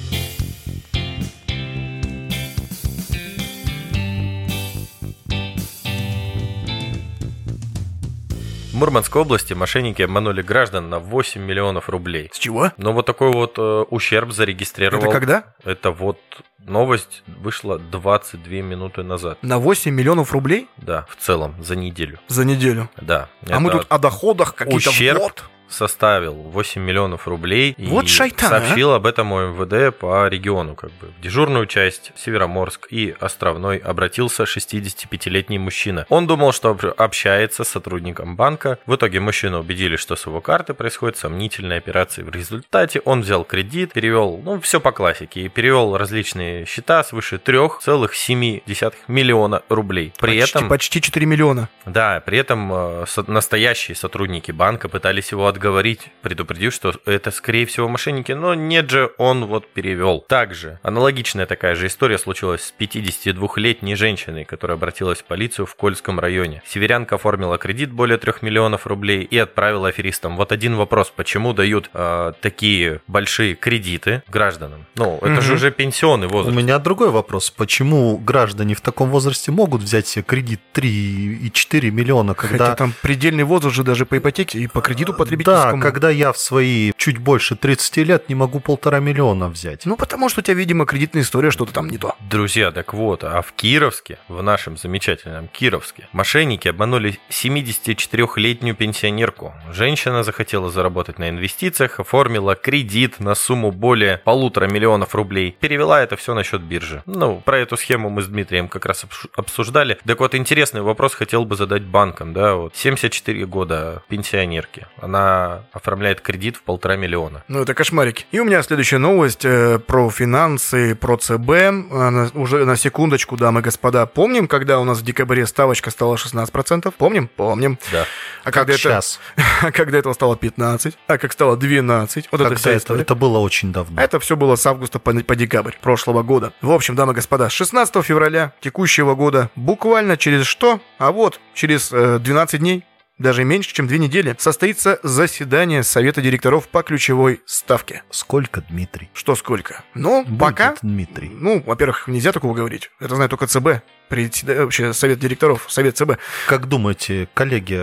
Мурманской 8.78 9.24
области 9.24 9.54
мошенники 9.54 10.04
обманули 10.04 10.44
граждан 10.44 10.90
на 10.90 11.00
8 11.00 11.42
миллионов 11.42 11.90
рублей. 11.90 12.30
С 12.32 12.38
чего? 12.38 12.72
Но 12.78 12.94
вот 12.94 13.08
такой 13.08 13.32
вот 13.32 13.56
э, 13.58 13.86
ущерб 13.90 14.32
зарегистрировал. 14.32 15.04
Это 15.04 15.12
когда? 15.12 15.44
Это 15.64 15.90
вот 15.90 16.20
новость 16.60 17.24
вышла 17.26 17.80
22 17.80 18.54
минуты 18.62 19.02
назад. 19.02 19.40
На 19.42 19.58
8 19.58 19.92
миллионов 19.92 20.32
рублей 20.32 20.68
Да, 20.78 21.08
в 21.10 21.16
целом, 21.16 21.56
за 21.60 21.76
неделю. 21.76 22.20
за 22.28 22.46
неделю. 22.46 22.88
Да. 23.02 23.30
А 23.50 23.60
мы 23.60 23.72
тут 23.72 23.88
о 23.90 23.98
доходах 23.98 24.54
какие-то 24.54 24.92
в 24.92 24.94
ущерб 24.94 25.20
год. 25.20 25.44
Составил 25.70 26.34
8 26.34 26.82
миллионов 26.82 27.28
рублей. 27.28 27.76
Вот 27.78 28.06
и 28.06 28.08
шайтан, 28.08 28.54
а. 28.54 28.60
сообщил 28.62 28.94
об 28.94 29.06
этом 29.06 29.28
МВД 29.30 29.98
по 29.98 30.28
региону. 30.28 30.76
Как 30.76 30.92
бы. 30.94 31.08
В 31.18 31.22
дежурную 31.22 31.66
часть 31.66 32.12
Североморск 32.16 32.88
и 32.90 33.16
Островной 33.20 33.78
обратился 33.78 34.44
65-летний 34.44 35.60
мужчина. 35.60 36.06
Он 36.10 36.28
думал, 36.28 36.52
что 36.52 36.70
об- 36.70 36.86
общается 36.98 37.64
с 37.64 37.70
сотрудником 37.70 38.36
банка. 38.36 38.80
В 38.86 38.96
итоге 38.96 39.20
мужчину 39.20 39.60
убедили, 39.60 39.96
что 39.96 40.16
с 40.16 40.26
его 40.26 40.42
карты 40.42 40.74
происходит 40.74 41.18
сомнительная 41.18 41.78
операция. 41.78 42.24
В 42.26 42.30
результате 42.30 43.02
он 43.06 43.22
взял 43.22 43.44
кредит, 43.44 43.94
перевел, 43.94 44.42
ну, 44.44 44.60
все 44.62 44.80
по 44.80 44.92
классике, 44.92 45.42
и 45.42 45.50
перевел 45.50 45.98
различные 45.98 46.66
счета 46.66 47.04
свыше 47.04 47.38
3,7 47.38 48.94
миллиона 49.08 49.64
рублей. 49.70 50.14
При 50.20 50.40
почти, 50.40 50.58
этом... 50.58 50.70
почти 50.70 51.02
4 51.02 51.26
миллиона. 51.26 51.70
Да, 51.86 52.22
при 52.26 52.38
этом 52.38 52.72
э, 52.74 53.06
со- 53.08 53.30
настоящие 53.30 53.96
сотрудники 53.96 54.52
банка 54.52 54.90
пытались 54.90 55.32
его 55.32 55.48
отговорить, 55.58 56.12
предупредив, 56.22 56.72
что 56.74 56.94
это, 57.06 57.32
скорее 57.32 57.66
всего, 57.66 57.88
мошенники, 57.90 58.32
но 58.32 58.54
нет 58.54 58.90
же, 58.92 59.10
он 59.18 59.46
вот 59.46 59.68
перевел. 59.74 60.24
Также 60.28 60.80
аналогичная 60.84 61.48
такая 61.48 61.74
же 61.76 61.88
история 61.88 62.18
случилась 62.20 62.62
с 62.62 62.74
52-летней 62.80 63.96
женщиной, 63.96 64.46
которая 64.46 64.78
обратилась 64.78 65.20
в 65.20 65.24
полицию 65.24 65.66
в 65.66 65.76
Кольском 65.76 66.20
районе. 66.20 66.62
Северянка 66.68 67.16
оформила 67.16 67.58
кредит 67.58 67.92
более 67.92 68.18
3 68.20 68.34
миллионов 68.42 68.86
рублей 68.86 69.24
и 69.24 69.38
отправила 69.38 69.88
аферистам. 69.90 70.38
Вот 70.38 70.52
один 70.52 70.76
вопрос, 70.76 71.12
почему 71.16 71.54
дают 71.54 71.90
э, 71.94 72.34
такие 72.42 73.02
большие 73.08 73.56
кредиты 73.56 74.22
гражданам? 74.28 74.86
Ну, 74.96 75.18
это 75.22 75.42
же 75.42 75.48
Мгм. 75.48 75.56
уже 75.56 75.72
пенсионный 75.72 76.28
У 76.28 76.32
возраст. 76.32 76.56
меня 76.56 76.78
другой 76.78 77.10
вопрос. 77.10 77.50
Почему 77.50 78.18
граждане 78.18 78.76
в 78.76 78.82
таком 78.82 79.10
возрасте 79.10 79.52
могут 79.52 79.82
взять 79.82 80.06
себе 80.08 80.24
кредит 80.24 80.60
3,4 80.76 81.90
миллиона, 81.90 82.36
когда... 82.36 82.58
Хотя 82.66 82.76
там 82.76 82.94
предельный 83.02 83.44
возраст 83.44 83.76
же 83.76 83.84
даже 83.84 84.06
по 84.06 84.18
ипотеке 84.20 84.60
и 84.60 84.68
по 84.68 84.82
кредиту 84.82 85.14
Да, 85.48 85.74
когда 85.80 86.10
я 86.10 86.34
в 86.34 86.38
свои 86.38 86.92
чуть 86.98 87.20
больше 87.20 87.56
30 87.56 87.98
лет 87.98 88.30
не 88.30 88.36
могу 88.36 88.60
полтора 88.60 89.00
миллиона 89.00 89.48
взять. 89.48 89.86
Ну, 89.86 89.96
потому 89.96 90.28
что 90.28 90.42
у 90.42 90.44
тебя, 90.44 90.56
видимо, 90.56 90.86
кредитная 90.86 91.24
история, 91.24 91.52
что-то 91.52 91.74
там 91.74 91.90
не 91.90 91.98
то. 91.98 92.16
Друзья, 92.30 92.72
так 92.72 92.94
вот, 92.94 93.24
а 93.24 93.42
в 93.42 93.54
Кировске, 93.54 94.20
в 94.28 94.44
нашем 94.44 94.78
замечательном 94.78 95.48
Кировске, 95.48 96.10
мошенники 96.12 96.68
обманули 96.68 97.20
74-летнюю 97.30 98.76
пенсионерку. 98.76 99.54
Женщина 99.72 100.24
захотела 100.24 100.70
заработать 100.70 101.18
на 101.18 101.30
инвестициях, 101.30 102.02
оформила 102.02 102.56
кредит 102.56 103.20
на 103.20 103.34
сумму 103.34 103.72
более 103.72 104.18
полутора 104.18 104.68
миллионов 104.68 105.16
рублей. 105.16 105.56
Перевела 105.60 106.02
это 106.02 106.18
все 106.18 106.34
на 106.34 106.44
счет 106.44 106.62
биржи. 106.62 107.04
Ну, 107.06 107.42
про 107.46 107.60
эту 107.60 107.78
схему 107.78 108.10
мы 108.10 108.22
с 108.22 108.28
Дмитрием 108.28 108.68
как 108.68 108.86
раз 108.86 109.06
обсуждали. 109.36 109.98
Так 110.06 110.20
вот, 110.20 110.36
интересный 110.36 110.82
вопрос 110.82 111.14
хотел 111.14 111.46
бы 111.46 111.56
задать 111.56 111.84
банкам, 111.84 112.34
да, 112.34 112.56
вот 112.56 112.76
74 112.76 113.46
года 113.46 114.04
пенсионерки. 114.10 114.88
Она 115.00 115.37
оформляет 115.72 116.22
кредит 116.22 116.56
в 116.58 116.64
полтора 116.64 116.96
миллиона. 116.96 117.44
Ну, 117.48 117.62
это 117.62 117.74
кошмарики. 117.74 118.26
И 118.32 118.40
у 118.40 118.46
меня 118.46 118.62
следующая 118.64 118.98
новость 118.98 119.46
э, 119.46 119.80
про 119.80 120.10
финансы, 120.10 120.96
про 120.96 121.18
ЦБ. 121.18 121.50
А, 121.50 122.10
на- 122.12 122.32
уже 122.34 122.66
на 122.66 122.76
секундочку, 122.76 123.38
дамы 123.38 123.60
и 123.62 123.64
господа. 123.64 124.06
Помним, 124.06 124.48
когда 124.48 124.80
у 124.80 124.84
нас 124.84 125.00
в 125.00 125.04
декабре 125.04 125.46
ставочка 125.46 125.92
стала 125.92 126.16
16%? 126.16 126.92
Помним? 126.98 127.30
Помним. 127.36 127.78
Да. 127.92 128.06
А 128.44 128.46
Как 128.46 128.54
когда, 128.54 128.74
это, 128.74 128.82
сейчас. 128.82 129.20
а 129.62 129.72
когда 129.72 129.98
этого 129.98 130.14
стало 130.14 130.36
15, 130.38 130.98
а 131.08 131.18
как 131.18 131.32
стало 131.34 131.58
12, 131.58 132.28
вот 132.32 132.42
это 132.42 132.50
Когда 132.50 132.60
вся 132.60 132.70
это, 132.72 132.80
история. 132.80 133.02
это 133.02 133.16
было 133.16 133.38
очень 133.40 133.72
давно. 133.72 134.02
Это 134.02 134.20
все 134.20 134.36
было 134.36 134.56
с 134.56 134.66
августа 134.66 135.00
по, 135.00 135.14
по 135.14 135.36
декабрь 135.36 135.74
прошлого 135.82 136.24
года. 136.24 136.54
В 136.62 136.72
общем, 136.72 136.96
дамы 136.96 137.14
и 137.14 137.16
господа, 137.16 137.50
с 137.50 137.54
16 137.54 138.04
февраля 138.04 138.54
текущего 138.62 139.16
года, 139.16 139.50
буквально 139.56 140.18
через 140.18 140.46
что? 140.46 140.80
А 140.98 141.12
вот, 141.12 141.40
через 141.54 141.92
э, 141.92 142.20
12 142.20 142.60
дней, 142.60 142.84
даже 143.18 143.44
меньше, 143.44 143.74
чем 143.74 143.88
две 143.88 144.00
недели, 144.00 144.36
состоится 144.38 145.00
заседание 145.04 145.84
Совета 145.84 146.22
директоров 146.22 146.68
по 146.68 146.84
ключевой 146.84 147.42
ставке. 147.46 148.04
Сколько, 148.10 148.62
Дмитрий? 148.70 149.10
Что 149.14 149.36
сколько? 149.36 149.84
Ну, 149.94 150.24
Будет, 150.24 150.40
пока... 150.40 150.76
Дмитрий. 150.82 151.30
Ну, 151.30 151.64
во-первых, 151.66 152.08
нельзя 152.08 152.32
такого 152.32 152.54
говорить. 152.54 152.92
Это 153.00 153.16
знает 153.16 153.32
только 153.32 153.48
ЦБ. 153.48 153.84
Председа- 154.10 154.64
Вообще, 154.64 154.94
Совет 154.94 155.20
директоров, 155.20 155.66
Совет 155.68 155.98
ЦБ. 155.98 156.18
Как 156.48 156.68
думаете, 156.68 157.28
коллеги, 157.34 157.80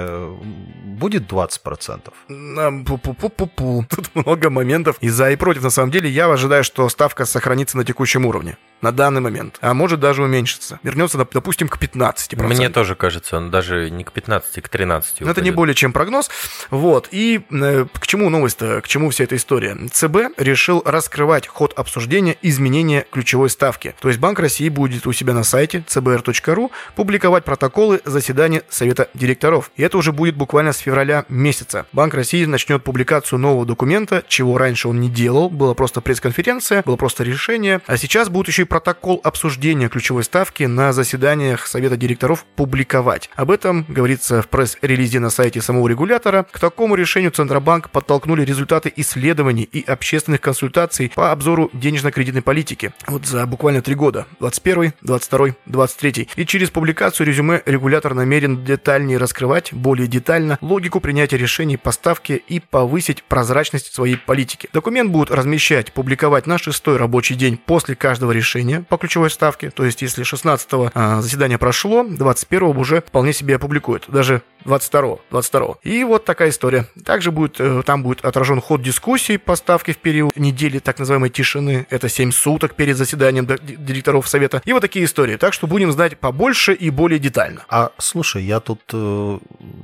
будет 0.85 1.27
20%? 1.31 2.13
Ам, 2.29 2.85
Пу-пу-пу-пу-пу. 2.85 3.85
Тут 3.89 4.11
много 4.15 4.51
моментов 4.51 4.97
и 5.01 5.09
за, 5.09 5.31
и 5.31 5.37
против. 5.37 5.63
На 5.63 5.71
самом 5.71 5.91
деле, 5.91 6.09
я 6.09 6.27
ожидаю, 6.31 6.65
что 6.65 6.89
ставка 6.89 7.25
сохранится 7.25 7.77
на 7.77 7.85
текущем 7.85 8.27
уровне. 8.27 8.57
на 8.81 8.93
данный 8.93 9.23
момент, 9.23 9.57
а 9.63 9.73
может 9.73 9.99
даже 9.99 10.23
уменьшиться. 10.23 10.79
Вернется, 10.83 11.17
допустим, 11.33 11.69
к 11.69 11.79
15%. 11.79 12.43
Мне 12.43 12.69
тоже 12.69 12.95
кажется, 12.95 13.39
он 13.39 13.51
даже 13.51 13.89
не 13.89 14.05
к 14.05 14.13
15, 14.13 14.61
к 14.61 14.69
13. 14.69 15.23
Но 15.23 15.31
это 15.31 15.41
не 15.41 15.51
более 15.53 15.75
чем 15.75 15.95
прогноз. 15.95 16.29
Вот. 16.69 17.09
И 17.11 17.41
э, 17.51 17.87
к 17.99 18.07
чему 18.07 18.29
новость-то, 18.29 18.83
к 18.83 18.89
чему 18.89 19.09
вся 19.09 19.25
эта 19.25 19.37
история? 19.37 19.75
ЦБ 19.91 20.39
решил 20.39 20.83
раскрывать 20.85 21.47
ход 21.47 21.73
обсуждения 21.79 22.37
изменения 22.43 23.07
ключевой 23.11 23.49
ставки. 23.49 23.95
То 24.03 24.09
есть 24.09 24.21
Банк 24.21 24.39
России 24.39 24.69
будет 24.69 25.07
у 25.07 25.13
себя 25.15 25.33
на 25.33 25.45
сайте 25.45 25.83
cbr.ru 26.15 26.71
публиковать 26.95 27.45
протоколы 27.45 28.01
заседания 28.05 28.63
Совета 28.69 29.09
директоров. 29.15 29.71
И 29.77 29.83
это 29.83 29.99
уже 29.99 30.13
будет 30.13 30.37
буквально 30.37 30.73
с 30.73 30.79
февраля 30.79 31.25
месяца. 31.29 31.87
Банк 31.93 32.15
России 32.15 32.45
начнет 32.45 32.83
публикацию 32.83 33.39
нового 33.39 33.67
документа, 33.67 34.23
чего 34.29 34.59
раньше 34.59 34.89
он 34.89 35.01
не 35.01 35.09
делал. 35.09 35.51
Была 35.51 35.75
просто 35.75 36.01
пресс-конференция, 36.01 36.83
было 36.85 36.97
просто 36.97 37.25
решение. 37.25 37.81
А 37.87 37.97
сейчас 37.97 38.29
будет 38.29 38.49
еще 38.49 38.63
и 38.63 38.67
протокол 38.67 39.21
обсуждения 39.23 39.89
ключевой 39.89 40.25
ставки 40.25 40.65
на 40.65 40.93
заседаниях 40.93 41.67
Совета 41.67 41.97
директоров 41.97 42.45
публиковать. 42.57 43.31
Об 43.37 43.51
этом 43.51 43.85
говорится 43.89 44.43
в 44.43 44.49
пресс-релизе 44.49 45.21
на 45.21 45.31
сайте 45.31 45.61
самого 45.61 45.89
регулятора. 45.89 46.47
К 46.51 46.59
такому 46.59 46.95
решению 46.95 47.31
Центробанк 47.31 47.91
подтолкнули 47.91 48.45
результаты 48.45 48.93
исследований 48.97 49.65
и 49.65 49.83
общественных 49.83 50.41
консультаций 50.41 51.13
по 51.15 51.33
обзору 51.33 51.71
денежно-кредитной 51.73 52.43
политики. 52.43 52.93
Вот 53.07 53.27
за 53.27 53.47
буквально 53.47 53.83
три 53.83 53.95
года. 53.95 54.27
21, 54.41 54.93
22, 55.03 55.57
23. 55.67 56.04
И 56.37 56.47
через 56.47 56.71
публикацию 56.71 57.27
резюме 57.27 57.63
регулятор 57.67 58.15
намерен 58.15 58.65
детальнее 58.65 59.19
раскрывать, 59.19 59.73
более 59.73 60.07
детально, 60.07 60.59
логику 60.61 61.01
принятия 61.01 61.37
решений 61.37 61.77
по 61.77 61.93
ставке 61.93 62.37
и 62.37 62.61
повысить 62.61 63.23
прозрачность 63.23 63.93
своей 63.95 64.17
политики. 64.17 64.69
Документ 64.73 65.11
будут 65.11 65.31
размещать, 65.31 65.93
публиковать 65.93 66.47
на 66.47 66.59
шестой 66.59 66.97
рабочий 66.97 67.35
день 67.35 67.57
после 67.57 67.95
каждого 67.95 68.33
решения 68.33 68.85
по 68.89 68.97
ключевой 68.97 69.31
ставке. 69.31 69.71
То 69.71 69.85
есть, 69.85 70.03
если 70.03 70.23
16 70.23 70.69
а, 70.95 71.21
заседание 71.21 71.59
прошло, 71.59 72.05
21 72.05 72.77
уже 72.77 73.01
вполне 73.01 73.33
себе 73.33 73.57
опубликуют. 73.57 74.05
Даже 74.09 74.43
22 74.65 75.19
22 75.31 75.77
И 75.83 76.05
вот 76.05 76.25
такая 76.25 76.51
история. 76.51 76.87
Также 77.05 77.31
будет, 77.31 77.61
э, 77.61 77.83
там 77.85 78.03
будет 78.03 78.25
отражен 78.25 78.61
ход 78.61 78.83
дискуссий 78.83 79.37
по 79.37 79.57
ставке 79.57 79.93
в 79.93 79.99
период 79.99 80.37
недели 80.37 80.79
так 80.79 80.99
называемой 80.99 81.31
тишины. 81.31 81.87
Это 81.91 82.09
7 82.09 82.33
суток 82.33 82.75
перед 82.75 82.97
заседанием 82.97 83.47
директоров 83.47 84.29
совета. 84.29 84.63
И 84.65 84.73
вот 84.73 84.81
такие 84.81 85.05
истории. 85.05 85.37
Так 85.37 85.53
что 85.53 85.67
будем 85.67 85.93
знать 85.93 86.19
побольше 86.19 86.73
и 86.73 86.91
более 86.91 87.19
детально. 87.19 87.65
А 87.69 87.93
слушай, 87.99 88.43
я 88.43 88.61
тут 88.61 88.81
э, 88.93 89.39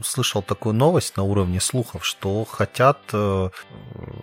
слышал 0.04 0.42
такую 0.42 0.74
новость 0.74 1.16
на 1.16 1.22
уровне 1.22 1.60
слухов, 1.60 2.04
что 2.04 2.44
хотят 2.44 2.98
э, 3.12 3.50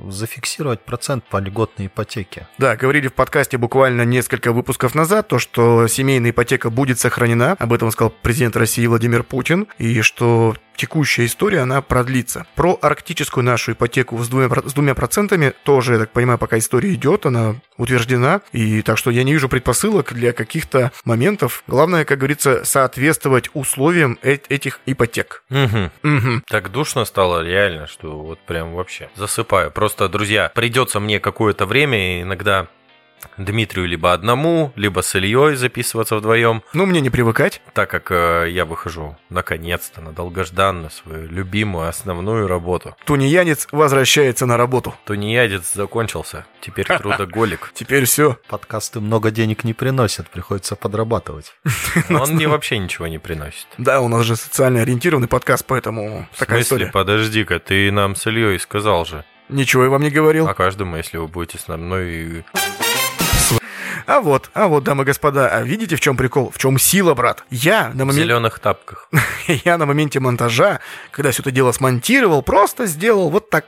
зафиксировать 0.09 0.81
процент 0.81 1.23
по 1.25 1.37
льготной 1.37 1.87
ипотеке. 1.87 2.47
Да, 2.57 2.75
говорили 2.75 3.07
в 3.07 3.13
подкасте 3.13 3.57
буквально 3.57 4.03
несколько 4.03 4.51
выпусков 4.51 4.95
назад, 4.95 5.27
то, 5.27 5.39
что 5.39 5.87
семейная 5.87 6.31
ипотека 6.31 6.69
будет 6.69 6.99
сохранена. 6.99 7.55
Об 7.59 7.73
этом 7.73 7.91
сказал 7.91 8.13
президент 8.21 8.55
России 8.55 8.85
Владимир 8.87 9.23
Путин. 9.23 9.67
И 9.77 10.01
что 10.01 10.46
текущая 10.77 11.25
история, 11.25 11.61
она 11.61 11.81
продлится. 11.81 12.45
Про 12.55 12.77
арктическую 12.81 13.43
нашу 13.43 13.73
ипотеку 13.73 14.17
с 14.23 14.29
двумя, 14.29 14.49
с 14.63 14.73
двумя 14.73 14.95
процентами 14.95 15.53
тоже, 15.63 15.93
я 15.93 15.99
так 15.99 16.11
понимаю, 16.11 16.37
пока 16.37 16.57
история 16.57 16.93
идет, 16.93 17.25
она 17.25 17.55
утверждена. 17.77 18.41
И 18.53 18.81
так 18.83 18.97
что 18.97 19.11
я 19.11 19.23
не 19.23 19.33
вижу 19.33 19.49
предпосылок 19.49 20.13
для 20.13 20.33
каких-то 20.33 20.91
моментов. 21.03 21.63
Главное, 21.67 22.05
как 22.05 22.19
говорится, 22.19 22.63
соответствовать 22.63 23.49
условиям 23.53 24.17
э- 24.21 24.37
этих 24.49 24.79
ипотек. 24.85 25.43
Угу. 25.49 25.91
Угу. 26.03 26.41
Так 26.47 26.71
душно 26.71 27.05
стало 27.05 27.43
реально, 27.43 27.87
что 27.87 28.19
вот 28.19 28.39
прям 28.39 28.75
вообще 28.75 29.09
засыпаю. 29.15 29.71
Просто, 29.71 30.07
друзья, 30.09 30.51
придется 30.53 30.99
мне 30.99 31.19
какое-то 31.19 31.65
время 31.65 32.21
иногда 32.21 32.67
Дмитрию 33.37 33.87
либо 33.87 34.13
одному, 34.13 34.71
либо 34.75 35.01
с 35.01 35.15
Ильей 35.15 35.55
записываться 35.55 36.15
вдвоем. 36.15 36.63
Ну, 36.73 36.85
мне 36.85 37.01
не 37.01 37.09
привыкать. 37.09 37.61
Так 37.73 37.89
как 37.89 38.11
э, 38.11 38.47
я 38.49 38.65
выхожу 38.65 39.15
наконец-то 39.29 40.01
на 40.01 40.11
долгожданную 40.11 40.89
свою 40.89 41.27
любимую 41.27 41.87
основную 41.87 42.47
работу. 42.47 42.95
Тунеядец 43.05 43.67
возвращается 43.71 44.45
на 44.45 44.57
работу. 44.57 44.95
Тунеядец 45.05 45.73
закончился. 45.73 46.45
Теперь 46.61 46.85
трудоголик. 46.97 47.71
Теперь 47.73 48.05
все. 48.05 48.37
Подкасты 48.47 48.99
много 48.99 49.31
денег 49.31 49.63
не 49.63 49.73
приносят, 49.73 50.29
приходится 50.29 50.75
подрабатывать. 50.75 51.53
Он 52.09 52.31
мне 52.31 52.47
вообще 52.47 52.77
ничего 52.79 53.07
не 53.07 53.19
приносит. 53.19 53.67
Да, 53.77 54.01
у 54.01 54.07
нас 54.07 54.25
же 54.25 54.35
социально 54.35 54.81
ориентированный 54.81 55.27
подкаст, 55.27 55.65
поэтому 55.65 56.27
такая 56.37 56.61
история. 56.61 56.87
Подожди-ка, 56.87 57.59
ты 57.59 57.91
нам 57.91 58.15
с 58.15 58.25
Ильей 58.25 58.59
сказал 58.59 59.05
же. 59.05 59.23
Ничего 59.49 59.83
я 59.83 59.89
вам 59.89 60.01
не 60.01 60.09
говорил. 60.09 60.47
А 60.47 60.53
каждому, 60.53 60.97
если 60.97 61.17
вы 61.17 61.27
будете 61.27 61.57
со 61.57 61.77
мной 61.77 62.43
а 64.07 64.21
вот, 64.21 64.49
а 64.53 64.69
вот, 64.69 64.85
дамы 64.85 65.03
и 65.03 65.05
господа, 65.05 65.49
а 65.49 65.61
видите, 65.63 65.97
в 65.97 65.99
чем 65.99 66.15
прикол? 66.15 66.49
В 66.49 66.57
чем 66.57 66.79
сила, 66.79 67.13
брат? 67.13 67.43
Я 67.49 67.89
на 67.89 68.05
моменте... 68.05 68.21
В 68.21 68.23
зеленых 68.23 68.59
тапках. 68.59 69.09
Я 69.65 69.77
на 69.77 69.85
моменте 69.85 70.21
монтажа, 70.21 70.79
когда 71.11 71.31
все 71.31 71.41
это 71.41 71.51
дело 71.51 71.73
смонтировал, 71.73 72.41
просто 72.41 72.85
сделал 72.85 73.29
вот 73.29 73.49
так. 73.49 73.65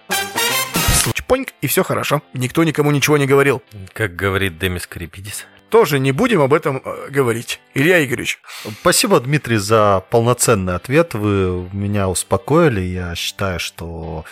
Чпоньк, 1.14 1.50
и 1.60 1.68
все 1.68 1.84
хорошо. 1.84 2.22
Никто 2.34 2.64
никому 2.64 2.92
ничего 2.92 3.18
не 3.18 3.28
говорил. 3.28 3.62
Как 3.92 4.16
говорит 4.16 4.58
Демис 4.58 4.88
Карипидис. 4.88 5.46
Тоже 5.70 6.00
не 6.00 6.14
будем 6.14 6.42
об 6.42 6.54
этом 6.54 6.82
э, 6.86 7.10
говорить. 7.10 7.60
Илья 7.74 8.04
Игоревич. 8.04 8.40
Спасибо, 8.80 9.20
Дмитрий, 9.20 9.58
за 9.58 10.06
полноценный 10.10 10.76
ответ. 10.76 11.16
Вы 11.16 11.70
меня 11.74 12.08
успокоили. 12.08 12.80
Я 12.80 13.14
считаю, 13.16 13.60
что 13.60 14.24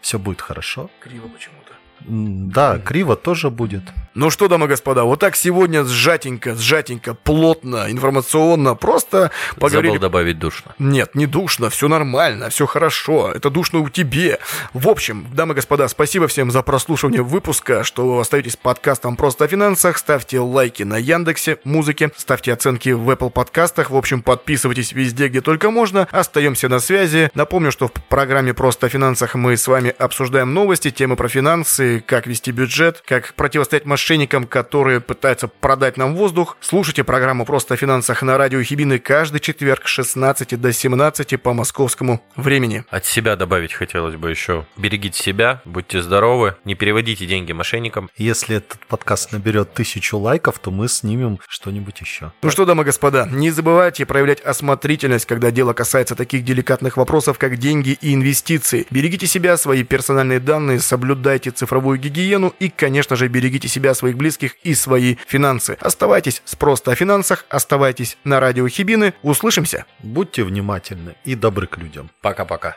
все 0.00 0.18
будет 0.18 0.40
хорошо. 0.40 0.90
Криво 1.00 1.28
почему-то. 1.28 1.69
Да, 2.06 2.78
криво 2.78 3.16
тоже 3.16 3.50
будет. 3.50 3.82
Ну 4.14 4.30
что, 4.30 4.48
дамы 4.48 4.66
и 4.66 4.68
господа, 4.68 5.04
вот 5.04 5.20
так 5.20 5.36
сегодня 5.36 5.84
сжатенько, 5.84 6.56
сжатенько, 6.56 7.14
плотно, 7.14 7.86
информационно, 7.88 8.74
просто 8.74 9.30
поговорили... 9.56 9.92
Забыл 9.92 10.00
добавить 10.00 10.38
душно. 10.38 10.74
Нет, 10.80 11.14
не 11.14 11.26
душно, 11.26 11.70
все 11.70 11.86
нормально, 11.86 12.50
все 12.50 12.66
хорошо, 12.66 13.30
это 13.32 13.50
душно 13.50 13.78
у 13.78 13.88
тебе. 13.88 14.40
В 14.74 14.88
общем, 14.88 15.26
дамы 15.32 15.52
и 15.52 15.56
господа, 15.56 15.86
спасибо 15.86 16.26
всем 16.26 16.50
за 16.50 16.62
прослушивание 16.62 17.22
выпуска, 17.22 17.84
что 17.84 18.18
остаетесь 18.18 18.56
подкастом 18.56 19.16
«Просто 19.16 19.44
о 19.44 19.48
финансах», 19.48 19.96
ставьте 19.96 20.40
лайки 20.40 20.82
на 20.82 20.98
Яндексе, 20.98 21.58
музыке, 21.62 22.10
ставьте 22.16 22.52
оценки 22.52 22.88
в 22.88 23.08
Apple 23.10 23.30
подкастах, 23.30 23.90
в 23.90 23.96
общем, 23.96 24.22
подписывайтесь 24.22 24.92
везде, 24.92 25.28
где 25.28 25.40
только 25.40 25.70
можно, 25.70 26.08
остаемся 26.10 26.68
на 26.68 26.80
связи. 26.80 27.30
Напомню, 27.34 27.70
что 27.70 27.86
в 27.86 27.92
программе 27.92 28.54
«Просто 28.54 28.86
о 28.86 28.88
финансах» 28.88 29.36
мы 29.36 29.56
с 29.56 29.68
вами 29.68 29.94
обсуждаем 29.96 30.52
новости, 30.52 30.90
темы 30.90 31.14
про 31.14 31.28
финансы, 31.28 31.89
как 31.98 32.26
вести 32.28 32.52
бюджет, 32.52 33.02
как 33.04 33.34
противостоять 33.34 33.84
мошенникам, 33.84 34.46
которые 34.46 35.00
пытаются 35.00 35.48
продать 35.48 35.96
нам 35.96 36.14
воздух. 36.14 36.56
Слушайте 36.60 37.02
программу 37.02 37.44
«Просто 37.44 37.74
о 37.74 37.76
финансах» 37.76 38.22
на 38.22 38.38
радио 38.38 38.62
Хибины 38.62 39.00
каждый 39.00 39.40
четверг 39.40 39.88
с 39.88 39.90
16 39.90 40.60
до 40.60 40.72
17 40.72 41.42
по 41.42 41.52
московскому 41.52 42.22
времени. 42.36 42.84
От 42.90 43.06
себя 43.06 43.34
добавить 43.34 43.72
хотелось 43.72 44.14
бы 44.14 44.30
еще. 44.30 44.66
Берегите 44.76 45.20
себя, 45.20 45.62
будьте 45.64 46.02
здоровы, 46.02 46.56
не 46.64 46.74
переводите 46.74 47.26
деньги 47.26 47.52
мошенникам. 47.52 48.10
Если 48.16 48.56
этот 48.56 48.86
подкаст 48.86 49.32
наберет 49.32 49.74
тысячу 49.74 50.18
лайков, 50.18 50.58
то 50.58 50.70
мы 50.70 50.88
снимем 50.88 51.40
что-нибудь 51.48 52.00
еще. 52.00 52.32
Ну 52.42 52.50
что, 52.50 52.64
дамы 52.64 52.82
и 52.82 52.86
господа, 52.86 53.26
не 53.30 53.50
забывайте 53.50 54.06
проявлять 54.06 54.40
осмотрительность, 54.40 55.26
когда 55.26 55.50
дело 55.50 55.72
касается 55.72 56.14
таких 56.14 56.44
деликатных 56.44 56.96
вопросов, 56.96 57.38
как 57.38 57.56
деньги 57.56 57.96
и 58.00 58.14
инвестиции. 58.14 58.86
Берегите 58.90 59.26
себя, 59.26 59.56
свои 59.56 59.82
персональные 59.82 60.40
данные, 60.40 60.80
соблюдайте 60.80 61.50
цифровую 61.80 61.98
гигиену 61.98 62.54
и, 62.60 62.68
конечно 62.68 63.16
же, 63.16 63.28
берегите 63.28 63.66
себя 63.66 63.94
своих 63.94 64.16
близких 64.16 64.56
и 64.62 64.74
свои 64.74 65.16
финансы. 65.26 65.78
Оставайтесь 65.80 66.42
с 66.44 66.54
«Просто 66.54 66.92
о 66.92 66.94
финансах», 66.94 67.46
оставайтесь 67.48 68.18
на 68.24 68.38
радио 68.38 68.68
Хибины. 68.68 69.14
Услышимся. 69.22 69.86
Будьте 70.00 70.44
внимательны 70.44 71.14
и 71.24 71.34
добры 71.34 71.66
к 71.66 71.78
людям. 71.78 72.10
Пока-пока. 72.20 72.76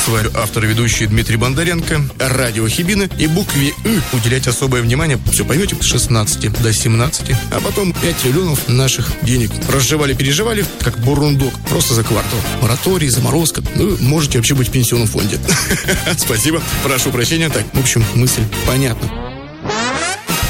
С 0.00 0.08
вами 0.08 0.30
автор 0.34 0.64
и 0.64 0.68
ведущий 0.68 1.06
Дмитрий 1.06 1.36
Бондаренко, 1.36 2.00
радио 2.18 2.66
Хибины 2.66 3.10
и 3.18 3.26
букве 3.26 3.74
«Ы» 3.84 4.00
уделять 4.14 4.46
особое 4.46 4.80
внимание, 4.80 5.18
все 5.30 5.44
поймете, 5.44 5.76
с 5.78 5.84
16 5.84 6.62
до 6.62 6.72
17, 6.72 7.36
а 7.50 7.60
потом 7.60 7.92
5 7.92 8.16
триллионов 8.16 8.66
наших 8.66 9.12
денег. 9.20 9.50
Разжевали-переживали, 9.68 10.64
как 10.80 10.98
бурундук, 11.00 11.52
просто 11.68 11.92
за 11.92 12.02
квартал. 12.02 12.38
Мораторий, 12.62 13.10
заморозка, 13.10 13.62
ну, 13.74 13.94
можете 14.00 14.38
вообще 14.38 14.54
быть 14.54 14.68
в 14.68 14.72
пенсионном 14.72 15.06
фонде. 15.06 15.38
Спасибо, 16.16 16.62
прошу 16.82 17.10
прощения, 17.10 17.50
так, 17.50 17.64
в 17.74 17.78
общем, 17.78 18.02
мысль 18.14 18.42
понятна. 18.66 19.10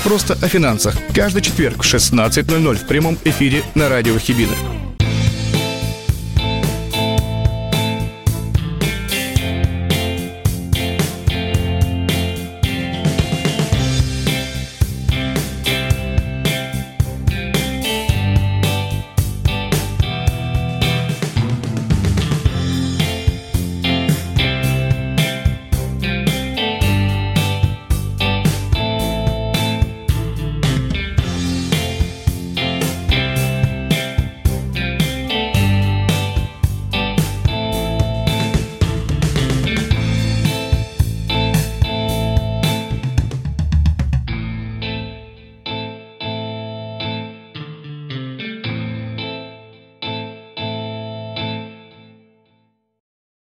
Просто 0.05 0.39
о 0.41 0.49
финансах. 0.49 0.97
Каждый 1.13 1.43
четверг 1.43 1.83
в 1.83 1.93
16.00 1.93 2.77
в 2.77 2.87
прямом 2.87 3.19
эфире 3.25 3.65
на 3.75 3.89
радио 3.89 4.17
Хибины. 4.17 4.55